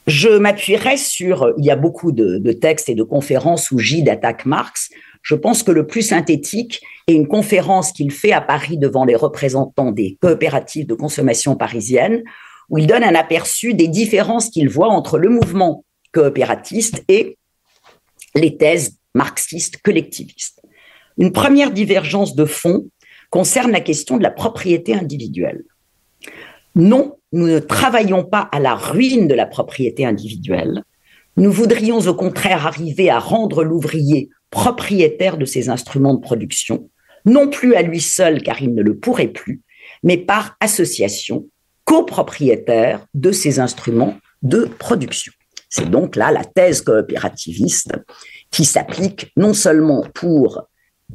Je 0.07 0.29
m'appuierai 0.29 0.97
sur, 0.97 1.53
il 1.57 1.65
y 1.65 1.71
a 1.71 1.75
beaucoup 1.75 2.11
de, 2.11 2.51
textes 2.51 2.89
et 2.89 2.95
de 2.95 3.03
conférences 3.03 3.71
où 3.71 3.79
Gide 3.79 4.09
attaque 4.09 4.45
Marx. 4.45 4.89
Je 5.23 5.33
pense 5.33 5.63
que 5.63 5.71
le 5.71 5.87
plus 5.87 6.03
synthétique 6.03 6.81
est 7.07 7.13
une 7.13 7.27
conférence 7.27 7.91
qu'il 7.91 8.11
fait 8.11 8.31
à 8.31 8.41
Paris 8.41 8.77
devant 8.77 9.05
les 9.05 9.15
représentants 9.15 9.91
des 9.91 10.17
coopératives 10.21 10.85
de 10.85 10.93
consommation 10.93 11.55
parisiennes, 11.55 12.23
où 12.69 12.77
il 12.77 12.87
donne 12.87 13.03
un 13.03 13.15
aperçu 13.15 13.73
des 13.73 13.87
différences 13.87 14.49
qu'il 14.49 14.69
voit 14.69 14.89
entre 14.89 15.17
le 15.17 15.29
mouvement 15.29 15.83
coopératiste 16.11 17.03
et 17.07 17.37
les 18.35 18.57
thèses 18.57 18.97
marxistes 19.13 19.77
collectivistes. 19.81 20.61
Une 21.17 21.31
première 21.31 21.71
divergence 21.71 22.35
de 22.35 22.45
fond 22.45 22.89
concerne 23.29 23.71
la 23.71 23.81
question 23.81 24.17
de 24.17 24.23
la 24.23 24.31
propriété 24.31 24.93
individuelle. 24.93 25.63
Non, 26.75 27.17
nous 27.31 27.47
ne 27.47 27.59
travaillons 27.59 28.23
pas 28.23 28.49
à 28.51 28.59
la 28.59 28.75
ruine 28.75 29.27
de 29.27 29.33
la 29.33 29.45
propriété 29.45 30.05
individuelle. 30.05 30.83
Nous 31.37 31.51
voudrions 31.51 31.99
au 31.99 32.13
contraire 32.13 32.67
arriver 32.67 33.09
à 33.09 33.19
rendre 33.19 33.63
l'ouvrier 33.63 34.29
propriétaire 34.49 35.37
de 35.37 35.45
ses 35.45 35.69
instruments 35.69 36.13
de 36.13 36.21
production, 36.21 36.89
non 37.25 37.49
plus 37.49 37.75
à 37.75 37.81
lui 37.81 37.99
seul 37.99 38.41
car 38.41 38.61
il 38.61 38.73
ne 38.73 38.81
le 38.81 38.97
pourrait 38.97 39.27
plus, 39.27 39.61
mais 40.03 40.17
par 40.17 40.55
association, 40.59 41.47
copropriétaire 41.85 43.05
de 43.13 43.31
ses 43.31 43.59
instruments 43.59 44.17
de 44.41 44.65
production. 44.65 45.31
C'est 45.69 45.89
donc 45.89 46.15
là 46.15 46.31
la 46.31 46.43
thèse 46.43 46.81
coopérativiste 46.81 47.93
qui 48.51 48.65
s'applique 48.65 49.31
non 49.35 49.53
seulement 49.53 50.03
pour 50.13 50.67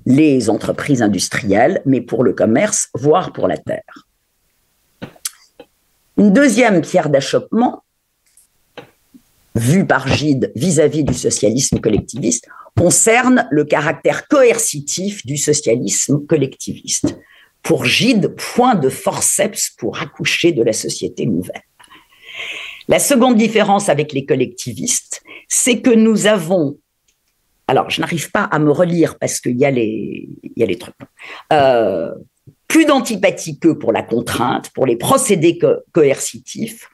les 0.07 0.51
entreprises 0.51 1.03
industrielles, 1.03 1.83
mais 1.87 2.01
pour 2.01 2.25
le 2.25 2.33
commerce, 2.33 2.89
voire 2.95 3.33
pour 3.33 3.49
la 3.49 3.59
terre. 3.59 4.09
Une 6.17 6.33
deuxième 6.33 6.83
pierre 6.83 7.09
d'achoppement, 7.09 7.83
vue 9.55 9.87
par 9.87 10.07
Gide 10.07 10.53
vis-à-vis 10.55 11.05
du 11.05 11.15
socialisme 11.15 11.81
collectiviste, 11.81 12.47
concerne 12.77 13.49
le 13.51 13.65
caractère 13.65 14.29
coercitif 14.29 15.27
du 15.27 15.37
socialisme 15.37 16.25
collectiviste. 16.27 17.17
Pour 17.63 17.85
Gide, 17.85 18.35
point 18.37 18.75
de 18.75 18.89
forceps 18.89 19.71
pour 19.79 20.01
accoucher 20.01 20.53
de 20.53 20.63
la 20.63 20.73
société 20.73 21.27
nouvelle. 21.27 21.63
La 22.89 22.99
seconde 22.99 23.37
différence 23.37 23.89
avec 23.89 24.13
les 24.13 24.25
collectivistes, 24.25 25.23
c'est 25.49 25.81
que 25.81 25.91
nous 25.91 26.27
avons 26.27 26.79
alors, 27.71 27.89
je 27.89 28.01
n'arrive 28.01 28.33
pas 28.33 28.43
à 28.43 28.59
me 28.59 28.73
relire 28.73 29.17
parce 29.17 29.39
qu'il 29.39 29.57
y 29.57 29.65
a 29.65 29.71
les, 29.71 30.29
y 30.57 30.63
a 30.65 30.67
les 30.67 30.77
trucs. 30.77 30.93
Euh, 31.53 32.13
plus 32.67 32.85
d'antipathie 32.85 33.61
que 33.61 33.69
pour 33.69 33.93
la 33.93 34.03
contrainte, 34.03 34.71
pour 34.71 34.87
les 34.87 34.97
procédés 34.97 35.57
coercitifs, 35.93 36.89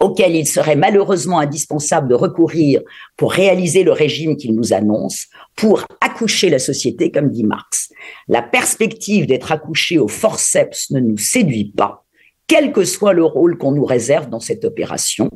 auxquels 0.00 0.34
il 0.34 0.46
serait 0.48 0.74
malheureusement 0.74 1.38
indispensable 1.38 2.08
de 2.08 2.14
recourir 2.14 2.80
pour 3.16 3.32
réaliser 3.32 3.84
le 3.84 3.92
régime 3.92 4.36
qu'il 4.36 4.56
nous 4.56 4.72
annonce, 4.72 5.26
pour 5.54 5.84
accoucher 6.00 6.50
la 6.50 6.58
société, 6.58 7.12
comme 7.12 7.30
dit 7.30 7.44
Marx. 7.44 7.79
La 8.28 8.42
perspective 8.42 9.26
d'être 9.26 9.52
accouché 9.52 9.98
au 9.98 10.08
forceps 10.08 10.90
ne 10.90 11.00
nous 11.00 11.18
séduit 11.18 11.72
pas, 11.76 12.04
quel 12.46 12.72
que 12.72 12.84
soit 12.84 13.12
le 13.12 13.24
rôle 13.24 13.58
qu'on 13.58 13.72
nous 13.72 13.84
réserve 13.84 14.28
dans 14.28 14.40
cette 14.40 14.64
opération, 14.64 15.30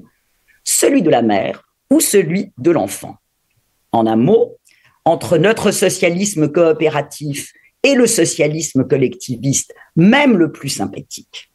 celui 0.64 1.02
de 1.02 1.10
la 1.10 1.22
mère 1.22 1.62
ou 1.90 2.00
celui 2.00 2.52
de 2.58 2.70
l'enfant. 2.70 3.16
En 3.92 4.06
un 4.06 4.16
mot, 4.16 4.58
entre 5.04 5.38
notre 5.38 5.70
socialisme 5.70 6.48
coopératif 6.48 7.52
et 7.82 7.94
le 7.94 8.06
socialisme 8.06 8.84
collectiviste, 8.84 9.74
même 9.94 10.36
le 10.36 10.50
plus 10.50 10.70
sympathique. 10.70 11.52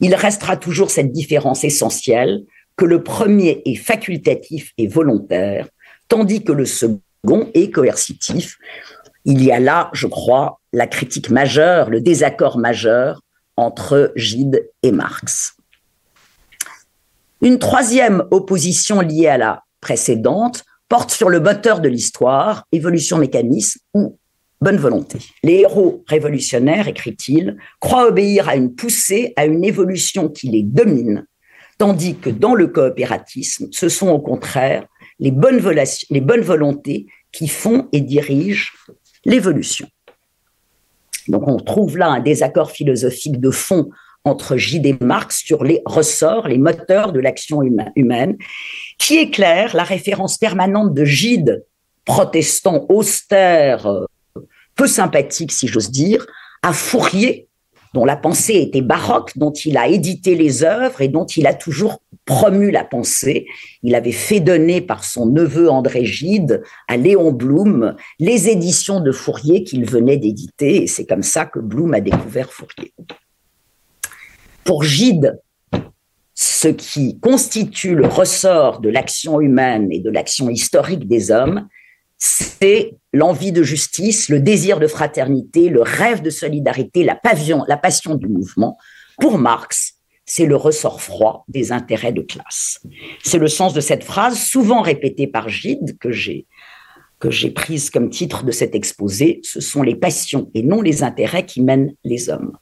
Il 0.00 0.14
restera 0.14 0.56
toujours 0.56 0.90
cette 0.90 1.12
différence 1.12 1.64
essentielle 1.64 2.44
que 2.76 2.84
le 2.84 3.02
premier 3.02 3.62
est 3.64 3.74
facultatif 3.76 4.72
et 4.78 4.86
volontaire, 4.86 5.68
tandis 6.08 6.42
que 6.42 6.52
le 6.52 6.64
second 6.64 7.50
est 7.54 7.70
coercitif. 7.70 8.58
Il 9.28 9.42
y 9.42 9.50
a 9.50 9.58
là, 9.58 9.90
je 9.92 10.06
crois, 10.06 10.60
la 10.72 10.86
critique 10.86 11.30
majeure, 11.30 11.90
le 11.90 12.00
désaccord 12.00 12.58
majeur 12.58 13.22
entre 13.56 14.12
Gide 14.14 14.70
et 14.84 14.92
Marx. 14.92 15.56
Une 17.42 17.58
troisième 17.58 18.22
opposition 18.30 19.00
liée 19.00 19.26
à 19.26 19.36
la 19.36 19.64
précédente 19.80 20.62
porte 20.88 21.10
sur 21.10 21.28
le 21.28 21.40
moteur 21.40 21.80
de 21.80 21.88
l'histoire, 21.88 22.66
évolution 22.70 23.18
mécanisme, 23.18 23.80
ou 23.94 24.16
bonne 24.60 24.76
volonté. 24.76 25.18
Les 25.42 25.60
héros 25.60 26.04
révolutionnaires, 26.06 26.86
écrit-il, 26.86 27.56
croient 27.80 28.06
obéir 28.06 28.48
à 28.48 28.54
une 28.54 28.76
poussée, 28.76 29.32
à 29.34 29.46
une 29.46 29.64
évolution 29.64 30.28
qui 30.28 30.50
les 30.50 30.62
domine, 30.62 31.26
tandis 31.78 32.16
que 32.16 32.30
dans 32.30 32.54
le 32.54 32.68
coopératisme, 32.68 33.66
ce 33.72 33.88
sont 33.88 34.08
au 34.08 34.20
contraire 34.20 34.86
les 35.18 35.32
bonnes, 35.32 35.60
les 36.10 36.20
bonnes 36.20 36.42
volontés 36.42 37.06
qui 37.32 37.48
font 37.48 37.88
et 37.92 38.00
dirigent 38.00 38.72
l'évolution. 39.26 39.88
Donc 41.28 41.48
on 41.48 41.56
trouve 41.56 41.98
là 41.98 42.08
un 42.08 42.20
désaccord 42.20 42.70
philosophique 42.70 43.40
de 43.40 43.50
fond 43.50 43.90
entre 44.24 44.56
Gide 44.56 44.86
et 44.86 44.96
Marx 45.00 45.38
sur 45.38 45.62
les 45.64 45.82
ressorts, 45.84 46.48
les 46.48 46.58
moteurs 46.58 47.12
de 47.12 47.20
l'action 47.20 47.62
humaine, 47.62 48.36
qui 48.98 49.18
éclaire 49.18 49.76
la 49.76 49.84
référence 49.84 50.38
permanente 50.38 50.94
de 50.94 51.04
Gide, 51.04 51.64
protestant 52.04 52.86
austère, 52.88 53.86
euh, 53.86 54.04
peu 54.74 54.86
sympathique 54.86 55.52
si 55.52 55.68
j'ose 55.68 55.90
dire, 55.90 56.26
à 56.62 56.72
Fourier, 56.72 57.48
dont 57.96 58.04
la 58.04 58.16
pensée 58.16 58.56
était 58.56 58.82
baroque, 58.82 59.32
dont 59.36 59.52
il 59.52 59.78
a 59.78 59.88
édité 59.88 60.34
les 60.34 60.62
œuvres 60.64 61.00
et 61.00 61.08
dont 61.08 61.24
il 61.24 61.46
a 61.46 61.54
toujours 61.54 62.02
promu 62.26 62.70
la 62.70 62.84
pensée. 62.84 63.46
Il 63.82 63.94
avait 63.94 64.12
fait 64.12 64.40
donner 64.40 64.82
par 64.82 65.02
son 65.02 65.24
neveu 65.24 65.70
André 65.70 66.04
Gide 66.04 66.62
à 66.88 66.98
Léon 66.98 67.32
Blum 67.32 67.96
les 68.18 68.50
éditions 68.50 69.00
de 69.00 69.12
Fourier 69.12 69.64
qu'il 69.64 69.86
venait 69.86 70.18
d'éditer, 70.18 70.82
et 70.82 70.86
c'est 70.86 71.06
comme 71.06 71.22
ça 71.22 71.46
que 71.46 71.58
Blum 71.58 71.94
a 71.94 72.02
découvert 72.02 72.52
Fourier. 72.52 72.92
Pour 74.64 74.84
Gide, 74.84 75.40
ce 76.34 76.68
qui 76.68 77.18
constitue 77.18 77.94
le 77.94 78.08
ressort 78.08 78.80
de 78.80 78.90
l'action 78.90 79.40
humaine 79.40 79.88
et 79.90 80.00
de 80.00 80.10
l'action 80.10 80.50
historique 80.50 81.08
des 81.08 81.30
hommes, 81.30 81.66
c'est 82.18 82.92
l'envie 83.16 83.52
de 83.52 83.62
justice, 83.62 84.28
le 84.28 84.40
désir 84.40 84.78
de 84.78 84.86
fraternité, 84.86 85.68
le 85.68 85.82
rêve 85.82 86.22
de 86.22 86.30
solidarité, 86.30 87.02
la, 87.02 87.18
la 87.66 87.76
passion 87.76 88.14
du 88.14 88.28
mouvement. 88.28 88.76
Pour 89.18 89.38
Marx, 89.38 89.94
c'est 90.26 90.44
le 90.44 90.56
ressort 90.56 91.00
froid 91.00 91.44
des 91.48 91.72
intérêts 91.72 92.12
de 92.12 92.20
classe. 92.20 92.80
C'est 93.22 93.38
le 93.38 93.48
sens 93.48 93.72
de 93.72 93.80
cette 93.80 94.04
phrase, 94.04 94.38
souvent 94.38 94.82
répétée 94.82 95.26
par 95.26 95.48
Gide, 95.48 95.98
que 95.98 96.12
j'ai 96.12 96.46
que 97.18 97.30
j'ai 97.30 97.50
prise 97.50 97.88
comme 97.88 98.10
titre 98.10 98.44
de 98.44 98.50
cet 98.50 98.74
exposé, 98.74 99.40
ce 99.42 99.58
sont 99.58 99.82
les 99.82 99.94
passions 99.94 100.50
et 100.52 100.62
non 100.62 100.82
les 100.82 101.02
intérêts 101.02 101.46
qui 101.46 101.62
mènent 101.62 101.94
les 102.04 102.28
hommes. 102.28 102.58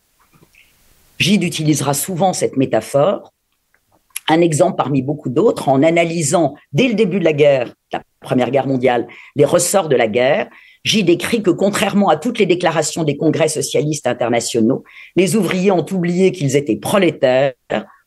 Gide 1.18 1.42
utilisera 1.42 1.92
souvent 1.92 2.32
cette 2.32 2.56
métaphore 2.56 3.32
un 4.28 4.40
exemple 4.40 4.76
parmi 4.76 5.02
beaucoup 5.02 5.28
d'autres 5.28 5.68
en 5.68 5.82
analysant 5.82 6.54
dès 6.72 6.86
le 6.86 6.94
début 6.94 7.18
de 7.18 7.24
la 7.24 7.32
guerre, 7.32 7.74
la 7.92 8.00
Première 8.24 8.50
Guerre 8.50 8.66
mondiale, 8.66 9.06
les 9.36 9.44
ressorts 9.44 9.88
de 9.88 9.96
la 9.96 10.08
guerre. 10.08 10.48
J'y 10.82 11.04
décrit 11.04 11.42
que 11.42 11.50
contrairement 11.50 12.08
à 12.08 12.16
toutes 12.16 12.38
les 12.38 12.46
déclarations 12.46 13.04
des 13.04 13.16
congrès 13.16 13.48
socialistes 13.48 14.06
internationaux, 14.06 14.82
les 15.14 15.36
ouvriers 15.36 15.70
ont 15.70 15.86
oublié 15.92 16.32
qu'ils 16.32 16.56
étaient 16.56 16.76
prolétaires 16.76 17.52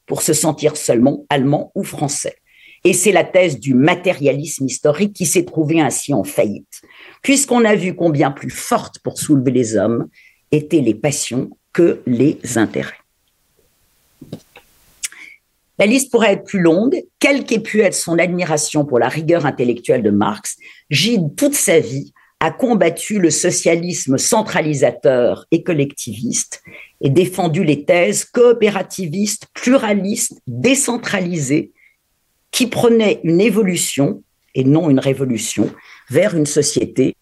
pour 0.05 0.21
se 0.21 0.33
sentir 0.33 0.75
seulement 0.75 1.25
allemands 1.29 1.71
ou 1.75 1.83
français. 1.83 2.35
Et 2.83 2.93
c'est 2.93 3.11
la 3.11 3.23
thèse 3.23 3.59
du 3.59 3.73
matérialisme 3.73 4.65
historique 4.65 5.13
qui 5.13 5.25
s'est 5.25 5.45
trouvée 5.45 5.81
ainsi 5.81 6.13
en 6.13 6.23
faillite, 6.23 6.81
puisqu'on 7.21 7.65
a 7.65 7.75
vu 7.75 7.95
combien 7.95 8.31
plus 8.31 8.49
fortes 8.51 8.99
pour 8.99 9.17
soulever 9.17 9.51
les 9.51 9.75
hommes 9.75 10.07
étaient 10.51 10.81
les 10.81 10.95
passions 10.95 11.49
que 11.73 12.01
les 12.05 12.39
intérêts. 12.57 13.06
La 15.79 15.85
liste 15.85 16.11
pourrait 16.11 16.33
être 16.33 16.43
plus 16.43 16.59
longue, 16.59 17.03
quelle 17.19 17.45
qu'ait 17.45 17.59
pu 17.59 17.81
être 17.81 17.93
son 17.93 18.17
admiration 18.17 18.85
pour 18.85 18.99
la 18.99 19.09
rigueur 19.09 19.45
intellectuelle 19.45 20.01
de 20.01 20.09
Marx, 20.09 20.57
Gide, 20.89 21.35
toute 21.35 21.53
sa 21.53 21.79
vie, 21.79 22.13
a 22.39 22.51
combattu 22.51 23.19
le 23.19 23.31
socialisme 23.31 24.17
centralisateur 24.17 25.45
et 25.51 25.63
collectiviste 25.63 26.61
et 27.01 27.09
défendu 27.09 27.63
les 27.63 27.83
thèses 27.85 28.25
coopérativistes, 28.25 29.47
pluralistes, 29.53 30.39
décentralisées, 30.45 31.71
qui 32.51 32.67
prenaient 32.67 33.19
une 33.23 33.41
évolution, 33.41 34.23
et 34.55 34.63
non 34.63 34.89
une 34.89 34.99
révolution, 34.99 35.71
vers 36.09 36.35
une 36.35 36.45
société 36.45 37.15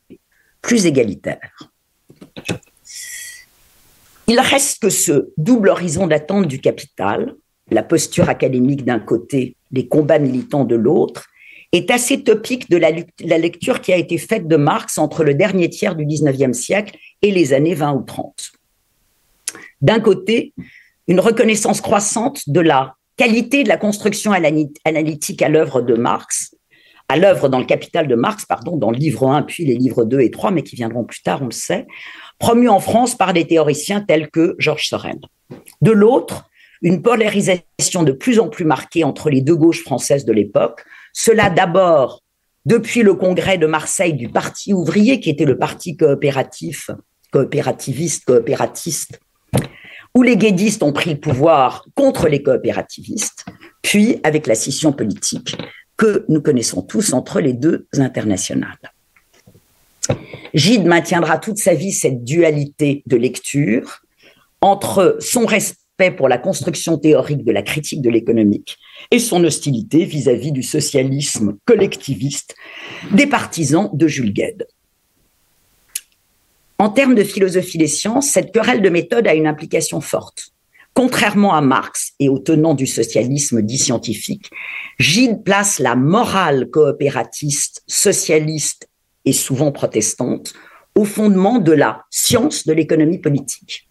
plus 0.62 0.86
égalitaire. 0.86 1.72
Il 4.28 4.40
reste 4.40 4.82
que 4.82 4.90
ce 4.90 5.30
double 5.38 5.70
horizon 5.70 6.08
d'attente 6.08 6.48
du 6.48 6.60
capital, 6.60 7.36
la 7.72 7.84
posture 7.84 8.30
académique 8.30 8.86
d'un 8.86 9.00
côté, 9.00 9.56
les 9.72 9.88
combats 9.88 10.20
militants 10.20 10.66
de 10.66 10.76
l'autre, 10.76 11.28
est 11.72 11.92
assez 11.92 12.24
topique 12.24 12.70
de 12.70 12.78
la, 12.78 12.92
lecture 13.38 13.82
qui 13.82 13.92
a 13.92 13.98
été 13.98 14.18
faite 14.18 14.48
de 14.48 14.56
Marx 14.56 14.98
entre 14.98 15.24
le 15.24 15.34
dernier 15.34 15.70
tiers 15.70 15.96
du 15.96 16.06
19e 16.06 16.54
siècle 16.54 16.98
et 17.22 17.32
les 17.32 17.54
années 17.54 17.74
20 17.74 17.94
ou 17.94 18.02
30. 18.02 18.52
D'un 19.82 20.00
côté, 20.00 20.54
une 21.08 21.20
reconnaissance 21.20 21.82
croissante 21.82 22.48
de 22.48 22.62
la 22.62 22.96
qualité 23.18 23.64
de 23.64 23.70
la 23.70 23.78
construction 23.78 24.32
analytique 24.32 25.42
à 25.42 25.50
l'œuvre 25.50 25.82
de 25.82 25.96
Marx, 25.96 26.56
à 27.08 27.18
l'œuvre 27.18 27.50
dans 27.50 27.60
le 27.60 27.66
Capital 27.66 28.08
de 28.08 28.16
Marx, 28.16 28.46
pardon, 28.46 28.78
dans 28.78 28.92
le 28.92 28.98
livre 28.98 29.28
1, 29.28 29.44
puis 29.44 29.66
les 29.66 29.76
livres 29.76 30.06
2 30.06 30.22
et 30.22 30.32
3, 30.32 30.52
mais 30.52 30.64
qui 30.64 30.76
viendront 30.76 31.04
plus 31.04 31.22
tard, 31.22 31.42
on 31.42 31.46
le 31.46 31.52
sait, 31.52 31.86
promu 32.40 32.68
en 32.68 32.80
France 32.80 33.16
par 33.16 33.34
des 33.34 33.46
théoriciens 33.46 34.02
tels 34.02 34.30
que 34.30 34.56
Georges 34.58 34.88
Sorel. 34.88 35.20
De 35.82 35.92
l'autre, 35.92 36.50
une 36.86 37.02
polarisation 37.02 38.04
de 38.04 38.12
plus 38.12 38.40
en 38.40 38.48
plus 38.48 38.64
marquée 38.64 39.04
entre 39.04 39.32
les 39.32 39.42
deux 39.42 39.56
gauches 39.56 39.82
françaises 39.82 40.24
de 40.24 40.32
l'époque. 40.32 40.86
Cela 41.14 41.50
d'abord 41.50 42.22
depuis 42.66 43.02
le 43.02 43.16
congrès 43.16 43.58
de 43.58 43.66
Marseille 43.66 44.14
du 44.14 44.30
Parti 44.30 44.72
ouvrier, 44.72 45.20
qui 45.20 45.32
était 45.32 45.46
le 45.46 45.58
parti 45.58 45.98
coopératif, 45.98 46.92
coopérativiste, 47.32 48.26
coopératiste, 48.26 49.20
où 50.14 50.22
les 50.22 50.38
guédistes 50.38 50.84
ont 50.84 50.94
pris 50.94 51.16
le 51.16 51.20
pouvoir 51.20 51.86
contre 51.96 52.28
les 52.28 52.44
coopérativistes, 52.44 53.46
puis 53.82 54.20
avec 54.24 54.46
la 54.46 54.54
scission 54.54 54.94
politique 54.94 55.58
que 55.98 56.24
nous 56.30 56.42
connaissons 56.42 56.84
tous 56.84 57.14
entre 57.14 57.42
les 57.42 57.54
deux 57.54 57.88
internationales. 57.98 58.94
Gide 60.54 60.86
maintiendra 60.86 61.40
toute 61.40 61.58
sa 61.58 61.74
vie 61.74 61.92
cette 61.92 62.24
dualité 62.24 63.02
de 63.08 63.18
lecture 63.18 64.02
entre 64.62 65.18
son 65.20 65.46
pour 66.18 66.28
la 66.28 66.38
construction 66.38 66.98
théorique 66.98 67.46
de 67.46 67.52
la 67.52 67.62
critique 67.62 68.02
de 68.02 68.10
l'économique 68.10 68.78
et 69.12 69.20
son 69.20 69.44
hostilité 69.44 70.04
vis-à-vis 70.04 70.52
du 70.52 70.62
socialisme 70.62 71.58
collectiviste 71.66 72.56
des 73.12 73.28
partisans 73.28 73.90
de 73.94 74.08
Jules 74.08 74.34
Gued. 74.34 74.68
En 76.78 76.90
termes 76.90 77.16
de 77.16 77.24
philosophie 77.24 77.78
des 77.78 77.88
sciences, 77.88 78.30
cette 78.30 78.52
querelle 78.52 78.82
de 78.82 78.90
méthode 78.90 79.28
a 79.28 79.34
une 79.34 79.48
implication 79.48 80.02
forte. 80.02 80.50
Contrairement 80.94 81.54
à 81.54 81.62
Marx 81.62 82.12
et 82.20 82.28
aux 82.28 82.40
tenants 82.40 82.74
du 82.74 82.88
socialisme 82.88 83.62
dit 83.62 83.78
scientifique, 83.78 84.50
Gide 85.00 85.44
place 85.44 85.80
la 85.80 85.96
morale 85.96 86.70
coopératiste, 86.70 87.84
socialiste 87.88 88.90
et 89.24 89.34
souvent 89.34 89.72
protestante 89.72 90.54
au 90.94 91.06
fondement 91.06 91.60
de 91.60 91.74
la 91.74 92.04
science 92.10 92.66
de 92.66 92.74
l'économie 92.74 93.20
politique 93.20 93.90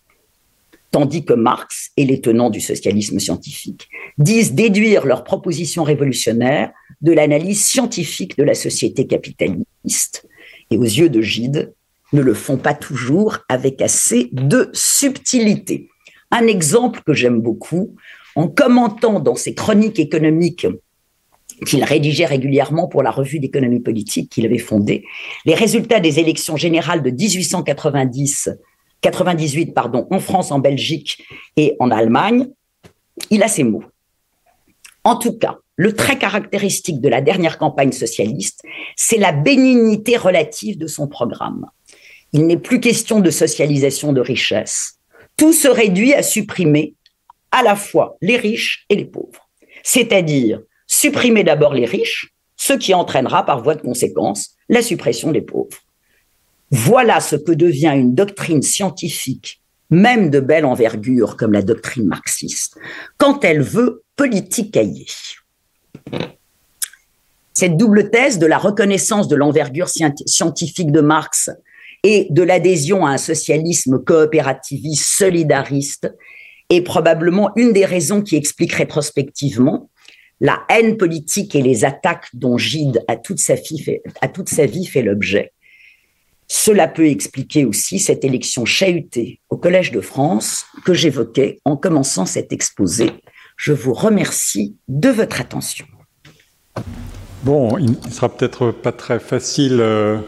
tandis 0.95 1.25
que 1.25 1.33
Marx 1.35 1.91
et 1.97 2.05
les 2.05 2.21
tenants 2.21 2.51
du 2.51 2.61
socialisme 2.61 3.19
scientifique 3.19 3.89
disent 4.17 4.53
déduire 4.53 5.07
leurs 5.07 5.25
propositions 5.25 5.83
révolutionnaires 5.83 6.71
de 7.01 7.11
l'analyse 7.11 7.65
scientifique 7.65 8.39
de 8.39 8.45
la 8.45 8.55
société 8.55 9.09
capitaliste, 9.09 10.29
et 10.71 10.79
aux 10.79 10.85
yeux 10.85 11.09
de 11.09 11.21
Gide, 11.21 11.75
ne 12.13 12.23
le 12.23 12.33
font 12.33 12.59
pas 12.59 12.75
toujours 12.75 13.39
avec 13.49 13.83
assez 13.83 14.29
de 14.31 14.71
subtilité. 14.73 15.89
Un 16.31 16.47
exemple 16.47 17.01
que 17.05 17.13
j'aime 17.13 17.41
beaucoup, 17.41 17.97
en 18.37 18.47
commentant 18.47 19.19
dans 19.19 19.35
ses 19.35 19.53
chroniques 19.53 19.99
économiques 19.99 20.69
qu'il 21.67 21.83
rédigeait 21.83 22.25
régulièrement 22.25 22.87
pour 22.87 23.03
la 23.03 23.11
revue 23.11 23.41
d'économie 23.41 23.81
politique 23.81 24.31
qu'il 24.31 24.47
avait 24.47 24.59
fondée, 24.59 25.03
les 25.45 25.57
résultats 25.57 25.99
des 25.99 26.21
élections 26.21 26.57
générales 26.57 27.03
de 27.03 27.11
1890 27.11 28.51
98 29.05 29.75
pardon, 29.75 30.07
en 30.11 30.19
France, 30.19 30.51
en 30.51 30.59
Belgique 30.59 31.23
et 31.57 31.77
en 31.79 31.91
Allemagne, 31.91 32.49
il 33.29 33.43
a 33.43 33.49
ces 33.49 33.63
mots. 33.63 33.85
En 35.05 35.17
tout 35.17 35.37
cas, 35.37 35.59
le 35.77 35.93
trait 35.93 36.17
caractéristique 36.17 37.03
de 37.03 37.11
la 37.11 37.21
dernière 37.21 37.59
campagne 37.59 37.93
socialiste, 37.93 38.63
c'est 38.97 39.19
la 39.19 39.33
bénignité 39.33 40.17
relative 40.17 40.79
de 40.79 40.87
son 40.87 41.07
programme. 41.07 41.67
Il 42.33 42.47
n'est 42.47 42.57
plus 42.57 42.81
question 42.81 43.21
de 43.21 43.31
socialisation 43.31 44.15
de 44.15 44.23
richesses. 44.23 44.95
Tout 45.37 45.53
se 45.53 45.69
réduit 45.69 46.15
à 46.15 46.23
supprimer 46.23 46.95
à 47.51 47.63
la 47.63 47.77
fois 47.77 48.17
les 48.23 48.39
riches 48.39 48.87
et 48.89 48.97
les 48.97 49.05
pauvres. 49.05 49.51
C'est-à-dire 49.83 50.61
supprimer 50.87 51.45
d'abord 51.45 51.75
les 51.75 51.85
riches, 51.85 52.33
ce 52.57 52.73
qui 52.73 52.95
entraînera 52.95 53.45
par 53.45 53.63
voie 53.63 53.75
de 53.75 53.83
conséquence 53.83 54.55
la 54.71 54.81
suppression 54.81 55.31
des 55.31 55.43
pauvres. 55.43 55.84
Voilà 56.71 57.21
ce 57.21 57.37
que 57.37 57.53
devient 57.53 57.93
une 57.95 58.15
doctrine 58.15 58.63
scientifique, 58.63 59.61
même 59.91 60.31
de 60.31 60.41
belle 60.41 60.65
envergure 60.65 61.37
comme 61.37 61.53
la 61.53 61.63
doctrine 61.63 62.07
marxiste, 62.07 62.77
quand 63.19 63.45
elle 63.45 63.63
veut 63.63 64.03
politicailler. 64.17 65.07
Cette 67.53 67.77
double 67.77 68.11
thèse 68.11 68.39
de 68.39 68.47
la 68.47 68.59
reconnaissance 68.59 69.29
de 69.29 69.37
l'envergure 69.37 69.89
scientifique 69.89 70.91
de 70.91 71.01
Marx 71.01 71.51
et 72.03 72.27
de 72.31 72.43
l'adhésion 72.43 73.07
à 73.07 73.11
un 73.11 73.19
socialisme 73.19 73.99
coopérativiste 73.99 75.17
solidariste 75.17 76.13
est 76.69 76.83
probablement 76.83 77.51
une 77.57 77.73
des 77.73 77.85
raisons 77.85 78.23
qui 78.23 78.37
explique 78.37 78.73
rétrospectivement 78.73 79.89
la 80.41 80.63
haine 80.69 80.97
politique 80.97 81.55
et 81.55 81.63
les 81.63 81.85
attaques 81.85 82.29
dont 82.35 82.59
Gide 82.59 83.03
a 83.09 83.17
toute 83.17 83.39
sa 83.39 83.55
vie 83.55 83.81
fait, 83.81 84.03
toute 84.35 84.51
sa 84.51 84.67
vie 84.67 84.85
fait 84.85 85.03
l'objet. 85.03 85.54
Cela 86.49 86.89
peut 86.89 87.07
expliquer 87.07 87.65
aussi 87.65 87.99
cette 87.99 88.25
élection 88.25 88.65
chahutée 88.65 89.41
au 89.51 89.57
Collège 89.57 89.93
de 89.93 90.01
France 90.01 90.67
que 90.85 90.93
j'évoquais 90.93 91.59
en 91.65 91.77
commençant 91.77 92.27
cet 92.27 92.53
exposé. 92.53 93.13
Je 93.57 93.73
vous 93.73 93.95
remercie 93.95 94.77
de 94.89 95.09
votre 95.09 95.41
attention. 95.41 95.87
Bon, 97.45 97.79
il 97.79 97.93
ne 97.93 98.11
sera 98.11 98.29
peut-être 98.29 98.71
pas 98.71 98.93
très 98.93 99.21
facile, 99.21 99.79
euh, 99.81 100.19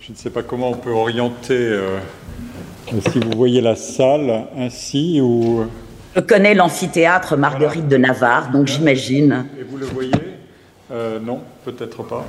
je 0.00 0.12
ne 0.12 0.16
sais 0.16 0.30
pas 0.30 0.42
comment 0.42 0.70
on 0.70 0.76
peut 0.76 0.92
orienter, 0.92 1.56
euh, 1.56 1.98
si 3.10 3.18
vous 3.18 3.32
voyez 3.36 3.60
la 3.60 3.76
salle 3.76 4.46
ainsi 4.56 5.20
ou... 5.20 5.66
Je 6.14 6.20
connais 6.20 6.54
l'amphithéâtre 6.54 7.36
Marguerite 7.36 7.88
de 7.88 7.96
Navarre, 7.96 8.50
donc 8.52 8.68
j'imagine. 8.68 9.46
Et 9.58 9.64
vous 9.64 9.76
le 9.76 9.86
voyez? 9.86 10.12
Euh, 10.94 11.18
Non, 11.20 11.40
peut-être 11.64 12.02
pas. 12.02 12.24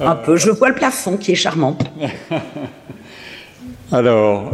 Un 0.00 0.14
peu, 0.14 0.36
je 0.36 0.50
vois 0.50 0.68
le 0.68 0.74
plafond 0.74 1.16
qui 1.16 1.32
est 1.32 1.36
charmant. 1.36 1.76
Alors, 3.92 4.52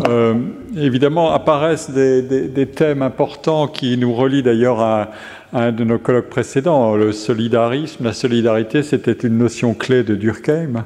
évidemment, 0.76 1.32
apparaissent 1.32 1.90
des, 1.90 2.66
thèmes 2.66 3.02
importants 3.02 3.66
qui 3.66 3.96
nous 3.96 4.12
relient 4.12 4.42
d'ailleurs 4.42 4.80
à, 4.80 5.10
un 5.52 5.72
de 5.72 5.84
nos 5.84 5.98
colloques 5.98 6.28
précédents, 6.28 6.96
le 6.96 7.12
solidarisme, 7.12 8.04
la 8.04 8.12
solidarité, 8.12 8.82
c'était 8.82 9.12
une 9.12 9.38
notion 9.38 9.74
clé 9.74 10.02
de 10.02 10.14
Durkheim. 10.14 10.84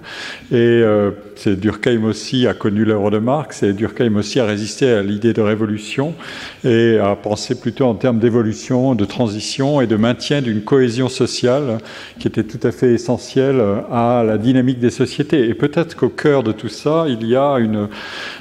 Et 0.53 0.57
euh, 0.57 1.11
Durkheim 1.47 2.05
aussi 2.05 2.47
a 2.47 2.53
connu 2.53 2.85
l'œuvre 2.85 3.11
de 3.11 3.19
Marx, 3.19 3.63
et 3.63 3.73
Durkheim 3.73 4.17
aussi 4.17 4.39
a 4.39 4.45
résisté 4.45 4.91
à 4.91 5.03
l'idée 5.03 5.33
de 5.33 5.41
révolution 5.41 6.15
et 6.63 6.99
a 6.99 7.17
pensé 7.17 7.59
plutôt 7.59 7.87
en 7.87 7.95
termes 7.95 8.19
d'évolution, 8.19 8.95
de 8.95 9.05
transition 9.07 9.81
et 9.81 9.87
de 9.87 9.97
maintien 9.97 10.43
d'une 10.43 10.61
cohésion 10.61 11.09
sociale 11.09 11.79
qui 12.19 12.29
était 12.29 12.45
tout 12.45 12.65
à 12.67 12.71
fait 12.71 12.93
essentielle 12.93 13.63
à 13.91 14.23
la 14.25 14.37
dynamique 14.37 14.79
des 14.79 14.91
sociétés. 14.91 15.49
Et 15.49 15.55
peut-être 15.55 15.97
qu'au 15.97 16.11
cœur 16.11 16.43
de 16.43 16.53
tout 16.53 16.69
ça, 16.69 17.07
il 17.09 17.27
y 17.27 17.35
a 17.35 17.55
une, 17.55 17.89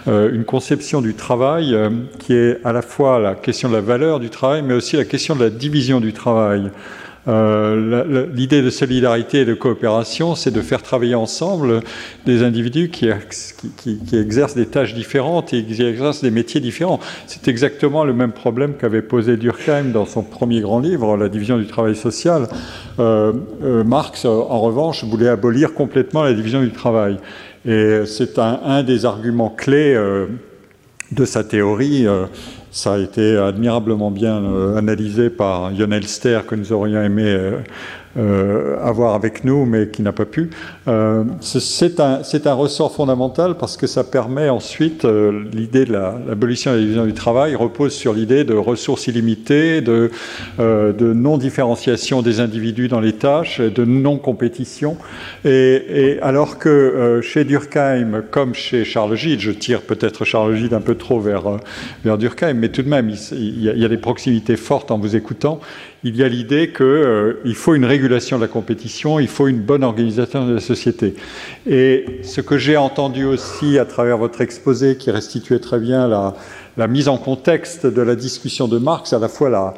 euh, 0.07 0.31
une 0.33 0.43
conception 0.43 1.01
du 1.01 1.13
travail 1.13 1.38
euh, 1.41 1.89
qui 2.19 2.33
est 2.33 2.59
à 2.63 2.73
la 2.73 2.81
fois 2.81 3.19
la 3.19 3.35
question 3.35 3.69
de 3.69 3.73
la 3.73 3.81
valeur 3.81 4.19
du 4.19 4.29
travail, 4.29 4.61
mais 4.61 4.73
aussi 4.73 4.97
la 4.97 5.05
question 5.05 5.35
de 5.35 5.43
la 5.43 5.49
division 5.49 5.99
du 5.99 6.13
travail. 6.13 6.71
Euh, 7.27 8.25
l'idée 8.33 8.61
de 8.61 8.69
solidarité 8.69 9.41
et 9.41 9.45
de 9.45 9.53
coopération, 9.53 10.35
c'est 10.35 10.51
de 10.51 10.61
faire 10.61 10.81
travailler 10.81 11.15
ensemble 11.15 11.81
des 12.25 12.43
individus 12.43 12.89
qui, 12.89 13.09
exercent 14.13 14.55
des 14.55 14.65
tâches 14.65 14.93
différentes 14.95 15.53
et 15.53 15.63
qui 15.63 15.83
exercent 15.83 16.21
des 16.21 16.31
métiers 16.31 16.61
différents. 16.61 16.99
C'est 17.27 17.47
exactement 17.47 18.03
le 18.03 18.13
même 18.13 18.31
problème 18.31 18.73
qu'avait 18.75 19.01
posé 19.01 19.37
Durkheim 19.37 19.91
dans 19.91 20.05
son 20.05 20.23
premier 20.23 20.61
grand 20.61 20.79
livre, 20.79 21.17
La 21.17 21.29
division 21.29 21.57
du 21.57 21.67
travail 21.67 21.95
social. 21.95 22.47
Euh, 22.99 23.33
Marx, 23.83 24.25
en 24.25 24.59
revanche, 24.59 25.03
voulait 25.03 25.29
abolir 25.29 25.73
complètement 25.73 26.23
la 26.23 26.33
division 26.33 26.61
du 26.61 26.71
travail. 26.71 27.17
Et 27.65 28.05
c'est 28.05 28.39
un, 28.39 28.83
des 28.83 29.05
arguments 29.05 29.49
clés 29.49 29.93
de 31.11 31.25
sa 31.25 31.43
théorie 31.43 32.07
ça 32.71 32.93
a 32.93 32.97
été 32.99 33.35
admirablement 33.37 34.11
bien 34.11 34.43
euh, 34.43 34.77
analysé 34.77 35.29
par 35.29 35.71
Lionel 35.71 36.07
Ster, 36.07 36.45
que 36.45 36.55
nous 36.55 36.71
aurions 36.71 37.01
aimé 37.01 37.23
euh, 37.25 37.57
euh, 38.08 38.08
avoir 38.15 39.13
avec 39.13 39.43
nous, 39.43 39.65
mais 39.65 39.89
qui 39.89 40.01
n'a 40.01 40.11
pas 40.11 40.25
pu. 40.25 40.49
Euh, 40.87 41.23
c'est 41.41 41.99
un, 41.99 42.21
un, 42.45 42.53
ressort 42.53 42.93
fondamental 42.93 43.55
parce 43.57 43.77
que 43.77 43.87
ça 43.87 44.03
permet 44.03 44.49
ensuite, 44.49 45.05
euh, 45.05 45.43
l'idée 45.53 45.85
de 45.85 45.93
l'abolition 45.93 46.71
de 46.71 46.75
la 46.77 46.81
division 46.81 47.05
du 47.05 47.13
travail 47.13 47.55
repose 47.55 47.93
sur 47.93 48.13
l'idée 48.13 48.43
de 48.43 48.55
ressources 48.55 49.07
illimitées, 49.07 49.81
de, 49.81 50.09
non-différenciation 50.59 52.21
des 52.21 52.39
individus 52.39 52.87
dans 52.87 52.99
les 52.99 53.13
tâches, 53.13 53.61
de 53.61 53.85
non-compétition. 53.85 54.97
Et, 55.45 56.17
alors 56.21 56.57
que 56.57 57.19
chez 57.21 57.43
Durkheim, 57.43 58.23
comme 58.31 58.53
chez 58.53 58.83
Charles 58.83 59.15
Gide, 59.15 59.39
je 59.39 59.51
tire 59.51 59.81
peut-être 59.81 60.25
Charles 60.25 60.55
Gide 60.55 60.73
un 60.73 60.81
peu 60.81 60.95
trop 60.95 61.19
vers, 61.19 61.43
vers 62.03 62.17
Durkheim, 62.17 62.53
mais 62.53 62.69
tout 62.69 62.81
de 62.81 62.89
même, 62.89 63.11
il 63.31 63.61
y 63.61 63.85
a 63.85 63.87
des 63.87 63.97
proximités 63.97 64.57
fortes 64.57 64.91
en 64.91 64.97
vous 64.97 65.15
écoutant, 65.15 65.59
il 66.03 66.15
y 66.15 66.23
a 66.23 66.29
l'idée 66.29 66.71
qu'il 66.71 66.85
euh, 66.85 67.53
faut 67.53 67.75
une 67.75 67.85
régulation 67.85 68.37
de 68.37 68.41
la 68.41 68.47
compétition, 68.47 69.19
il 69.19 69.27
faut 69.27 69.47
une 69.47 69.59
bonne 69.59 69.83
organisation 69.83 70.47
de 70.47 70.53
la 70.53 70.61
société. 70.61 71.15
Et 71.67 72.21
ce 72.23 72.39
que 72.41 72.57
j'ai 72.57 72.77
entendu 72.77 73.25
aussi 73.25 73.77
à 73.77 73.85
travers 73.85 74.17
votre 74.17 74.39
exposé, 74.41 74.95
qui 74.95 75.11
restituait 75.11 75.59
très 75.59 75.79
bien 75.79 76.07
la, 76.07 76.87
mise 76.87 77.09
en 77.09 77.17
contexte 77.17 77.85
de 77.85 78.01
la 78.01 78.15
discussion 78.15 78.69
de 78.69 78.77
Marx, 78.77 79.11
à 79.11 79.19
la 79.19 79.27
fois 79.27 79.49
la, 79.49 79.73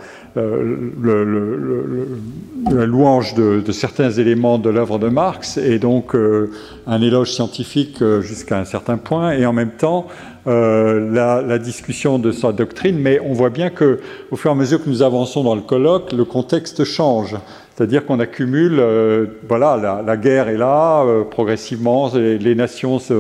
louange 2.86 3.34
de, 3.34 3.72
certains 3.72 4.12
éléments 4.12 4.60
de 4.60 4.70
l'œuvre 4.70 5.00
de 5.00 5.08
Marx, 5.08 5.58
et 5.58 5.80
donc 5.80 6.14
euh, 6.14 6.52
un 6.86 7.02
éloge 7.02 7.32
scientifique 7.32 8.04
euh, 8.04 8.22
jusqu'à 8.22 8.60
un 8.60 8.66
certain 8.66 8.98
point, 8.98 9.32
et 9.32 9.48
en 9.48 9.54
même 9.54 9.72
temps 9.72 10.08
euh, 10.48 11.44
la, 11.46 11.60
discussion 11.60 12.18
de 12.18 12.32
sa 12.32 12.52
doctrine, 12.52 12.98
mais 12.98 13.20
on 13.20 13.34
voit 13.34 13.52
bien 13.52 13.70
que 13.70 14.00
au 14.32 14.36
fur 14.36 14.50
et 14.50 14.54
à 14.54 14.56
mesure 14.56 14.84
que 14.84 14.90
nous 14.90 15.04
avançons 15.04 15.44
dans 15.44 15.54
le 15.54 15.62
colloque, 15.62 16.14
le 16.14 16.26
contexte 16.26 16.84
change. 16.84 17.36
C'est-à-dire 17.76 18.08
qu'on 18.08 18.20
accumule, 18.20 18.80
euh, 18.80 19.28
voilà, 19.48 20.02
la, 20.04 20.18
guerre 20.18 20.50
est 20.50 20.58
là, 20.58 21.04
euh, 21.04 21.24
progressivement, 21.24 22.12
les, 22.16 22.56
nations 22.56 22.98
se, 22.98 23.14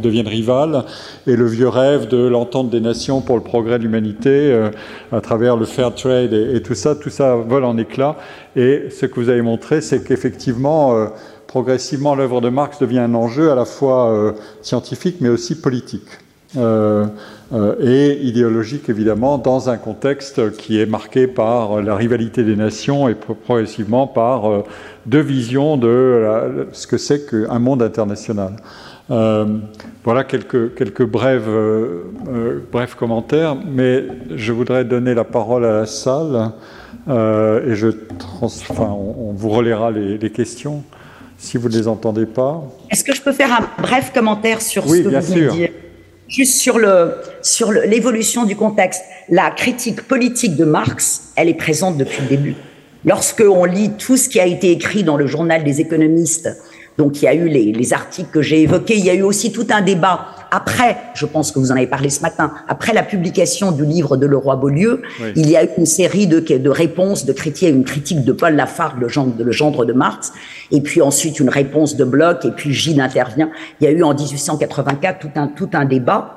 deviennent 0.00 0.28
rivales, 0.28 0.84
et 1.26 1.36
le 1.36 1.44
vieux 1.44 1.68
rêve 1.68 2.08
de 2.08 2.26
l'entente 2.26 2.70
des 2.70 2.80
nations 2.80 3.20
pour 3.20 3.36
le 3.36 3.42
progrès 3.42 3.78
de 3.78 3.84
l'humanité, 3.84 4.70
à 5.12 5.20
travers 5.20 5.56
le 5.56 5.66
fair 5.66 5.94
trade 5.94 6.32
et, 6.32 6.56
et, 6.56 6.62
tout 6.62 6.74
ça, 6.74 6.94
tout 6.94 7.10
ça 7.10 7.36
vole 7.36 7.64
en 7.64 7.76
éclats. 7.76 8.16
Et 8.56 8.84
ce 8.90 9.04
que 9.04 9.20
vous 9.20 9.28
avez 9.28 9.42
montré, 9.42 9.82
c'est 9.82 10.04
qu'effectivement, 10.04 11.08
progressivement, 11.46 12.14
l'œuvre 12.14 12.40
de 12.40 12.48
Marx 12.48 12.78
devient 12.78 13.00
un 13.00 13.14
enjeu 13.14 13.50
à 13.50 13.54
la 13.54 13.66
fois 13.66 14.34
scientifique, 14.62 15.16
mais 15.20 15.28
aussi 15.28 15.60
politique. 15.60 16.08
Euh, 16.56 17.06
euh, 17.52 17.74
et 17.80 18.26
idéologique 18.26 18.88
évidemment 18.88 19.38
dans 19.38 19.70
un 19.70 19.76
contexte 19.76 20.56
qui 20.56 20.80
est 20.80 20.86
marqué 20.86 21.28
par 21.28 21.80
la 21.80 21.94
rivalité 21.94 22.42
des 22.42 22.56
nations 22.56 23.08
et 23.08 23.14
progressivement 23.14 24.08
par 24.08 24.50
euh, 24.50 24.64
deux 25.06 25.20
visions 25.20 25.76
de 25.76 26.68
ce 26.72 26.88
que 26.88 26.98
c'est 26.98 27.28
qu'un 27.28 27.58
monde 27.60 27.82
international. 27.82 28.56
voilà 29.08 30.24
quelques, 30.24 30.74
quelques 30.74 31.04
brèves, 31.04 31.50
brefs 32.72 32.96
commentaires, 32.96 33.56
mais 33.56 34.04
je 34.34 34.52
voudrais 34.52 34.84
donner 34.84 35.14
la 35.14 35.24
parole 35.24 35.64
à 35.64 35.72
la 35.72 35.86
salle 35.86 36.52
et 37.08 37.74
je 37.74 37.88
enfin, 38.40 38.90
on, 38.90 39.32
vous 39.32 39.50
relaiera 39.50 39.90
les, 39.90 40.18
les, 40.18 40.30
questions 40.30 40.82
si 41.38 41.56
vous 41.56 41.68
ne 41.68 41.74
les 41.74 41.88
entendez 41.88 42.26
pas. 42.26 42.62
Est-ce 42.90 43.02
que 43.02 43.14
je 43.14 43.22
peux 43.22 43.32
faire 43.32 43.52
un 43.52 43.82
bref 43.82 44.12
commentaire 44.12 44.60
sur 44.60 44.84
ce 44.88 45.02
que 45.02 45.08
bien 45.08 45.20
vous 45.20 45.32
sûr. 45.32 45.52
dire? 45.52 45.69
Juste 46.30 46.60
sur 46.60 46.78
le 46.78 47.16
sur 47.42 47.72
l'évolution 47.72 48.44
du 48.44 48.54
contexte, 48.54 49.02
la 49.28 49.50
critique 49.50 50.02
politique 50.02 50.54
de 50.54 50.64
Marx, 50.64 51.32
elle 51.34 51.48
est 51.48 51.54
présente 51.54 51.96
depuis 51.96 52.22
le 52.22 52.28
début. 52.28 52.54
Lorsque 53.04 53.40
on 53.40 53.64
lit 53.64 53.90
tout 53.98 54.16
ce 54.16 54.28
qui 54.28 54.38
a 54.38 54.46
été 54.46 54.70
écrit 54.70 55.02
dans 55.02 55.16
le 55.16 55.26
journal 55.26 55.64
des 55.64 55.80
économistes, 55.80 56.48
donc 56.98 57.20
il 57.20 57.24
y 57.24 57.28
a 57.28 57.34
eu 57.34 57.48
les, 57.48 57.72
les 57.72 57.92
articles 57.92 58.30
que 58.30 58.42
j'ai 58.42 58.62
évoqués, 58.62 58.96
il 58.96 59.04
y 59.04 59.10
a 59.10 59.14
eu 59.14 59.22
aussi 59.22 59.50
tout 59.50 59.66
un 59.70 59.80
débat 59.80 60.26
après, 60.50 60.96
je 61.14 61.26
pense 61.26 61.52
que 61.52 61.58
vous 61.58 61.72
en 61.72 61.76
avez 61.76 61.86
parlé 61.86 62.10
ce 62.10 62.20
matin, 62.20 62.52
après 62.68 62.92
la 62.92 63.02
publication 63.02 63.72
du 63.72 63.84
livre 63.84 64.16
de 64.16 64.26
Leroy-Beaulieu, 64.26 65.02
il 65.36 65.48
y 65.48 65.56
a 65.56 65.64
eu 65.64 65.68
une 65.78 65.86
série 65.86 66.26
de, 66.26 66.40
de 66.40 66.70
réponses, 66.70 67.24
de 67.24 67.32
critiques, 67.32 67.68
une 67.68 67.84
critique 67.84 68.24
de 68.24 68.32
Paul 68.32 68.54
Lafargue, 68.54 69.00
le 69.00 69.08
gendre, 69.08 69.34
le 69.42 69.52
gendre 69.52 69.84
de 69.84 69.92
Marx, 69.92 70.32
et 70.70 70.80
puis 70.80 71.02
ensuite 71.02 71.40
une 71.40 71.50
réponse 71.50 71.96
de 71.96 72.04
Bloch, 72.04 72.44
et 72.44 72.50
puis 72.50 72.72
Gilles 72.72 73.00
intervient. 73.00 73.50
Il 73.80 73.84
y 73.84 73.86
a 73.86 73.90
eu 73.90 74.02
en 74.02 74.14
1884 74.14 75.18
tout 75.18 75.30
un, 75.36 75.46
tout 75.46 75.70
un 75.72 75.84
débat, 75.84 76.36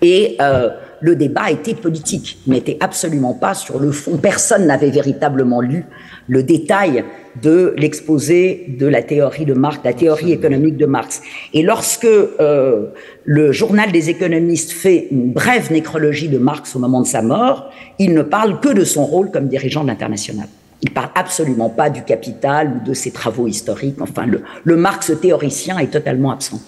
et 0.00 0.36
euh, 0.40 0.70
le 1.02 1.16
débat 1.16 1.50
était 1.50 1.74
politique, 1.74 2.38
n'était 2.46 2.78
absolument 2.80 3.34
pas 3.34 3.54
sur 3.54 3.78
le 3.80 3.90
fond. 3.90 4.16
Personne 4.16 4.66
n'avait 4.66 4.90
véritablement 4.90 5.60
lu 5.60 5.84
le 6.28 6.44
détail 6.44 7.04
de 7.42 7.74
l'exposé 7.76 8.76
de 8.78 8.86
la 8.86 9.02
théorie 9.02 9.44
de 9.44 9.54
Marx, 9.54 9.80
la 9.84 9.94
théorie 9.94 10.32
économique 10.32 10.76
de 10.76 10.86
Marx. 10.86 11.20
Et 11.52 11.62
lorsque 11.62 12.04
euh, 12.04 12.86
le 13.24 13.50
journal 13.50 13.90
des 13.90 14.10
économistes 14.10 14.70
fait 14.70 15.08
une 15.10 15.32
brève 15.32 15.72
nécrologie 15.72 16.28
de 16.28 16.38
Marx 16.38 16.76
au 16.76 16.78
moment 16.78 17.02
de 17.02 17.06
sa 17.06 17.20
mort, 17.20 17.70
il 17.98 18.14
ne 18.14 18.22
parle 18.22 18.60
que 18.60 18.68
de 18.68 18.84
son 18.84 19.04
rôle 19.04 19.30
comme 19.32 19.48
dirigeant 19.48 19.82
de 19.82 19.88
l'international. 19.88 20.46
Il 20.82 20.92
parle 20.92 21.10
absolument 21.16 21.68
pas 21.68 21.90
du 21.90 22.02
capital 22.02 22.74
ou 22.76 22.88
de 22.88 22.94
ses 22.94 23.10
travaux 23.10 23.48
historiques. 23.48 24.00
Enfin, 24.00 24.26
le, 24.26 24.42
le 24.62 24.76
Marx 24.76 25.12
théoricien 25.20 25.78
est 25.78 25.92
totalement 25.92 26.30
absent. 26.30 26.60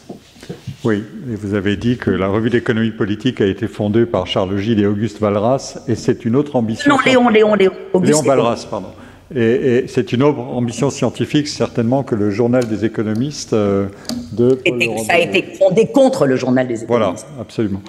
Oui, 0.85 1.03
et 1.31 1.35
vous 1.35 1.55
avez 1.55 1.77
dit 1.77 1.97
que 1.97 2.11
la 2.11 2.29
revue 2.29 2.51
d'économie 2.51 2.91
politique 2.91 3.41
a 3.41 3.47
été 3.47 3.69
fondée 3.69 4.05
par 4.05 4.27
Charles 4.27 4.59
Gilles 4.59 4.81
et 4.81 4.87
Auguste 4.87 5.19
Valras, 5.19 5.79
et 5.89 5.95
c'est 5.95 6.25
une 6.25 6.37
autre 6.37 6.57
ambition. 6.57 6.91
Non, 6.91 6.99
Léon, 7.05 7.29
Léon, 7.31 7.55
Léon. 7.55 7.73
Léon 8.03 8.23
Valras, 8.23 8.67
pardon. 8.71 8.89
Et, 9.35 9.87
c'est 9.89 10.13
une 10.13 10.23
autre 10.23 10.39
ambition 10.39 10.91
scientifique, 10.91 11.49
certainement, 11.49 12.03
que 12.03 12.15
le 12.15 12.31
journal 12.31 12.69
des 12.69 12.85
économistes 12.85 13.55
euh, 13.55 13.87
de. 14.33 14.61
ça 15.07 15.15
a 15.15 15.19
été 15.19 15.43
fondé 15.59 15.87
contre 15.87 16.27
le 16.27 16.37
journal 16.37 16.69
des 16.69 16.83
économistes. 16.83 16.89
Voilà, 16.89 17.15
absolument. 17.41 17.81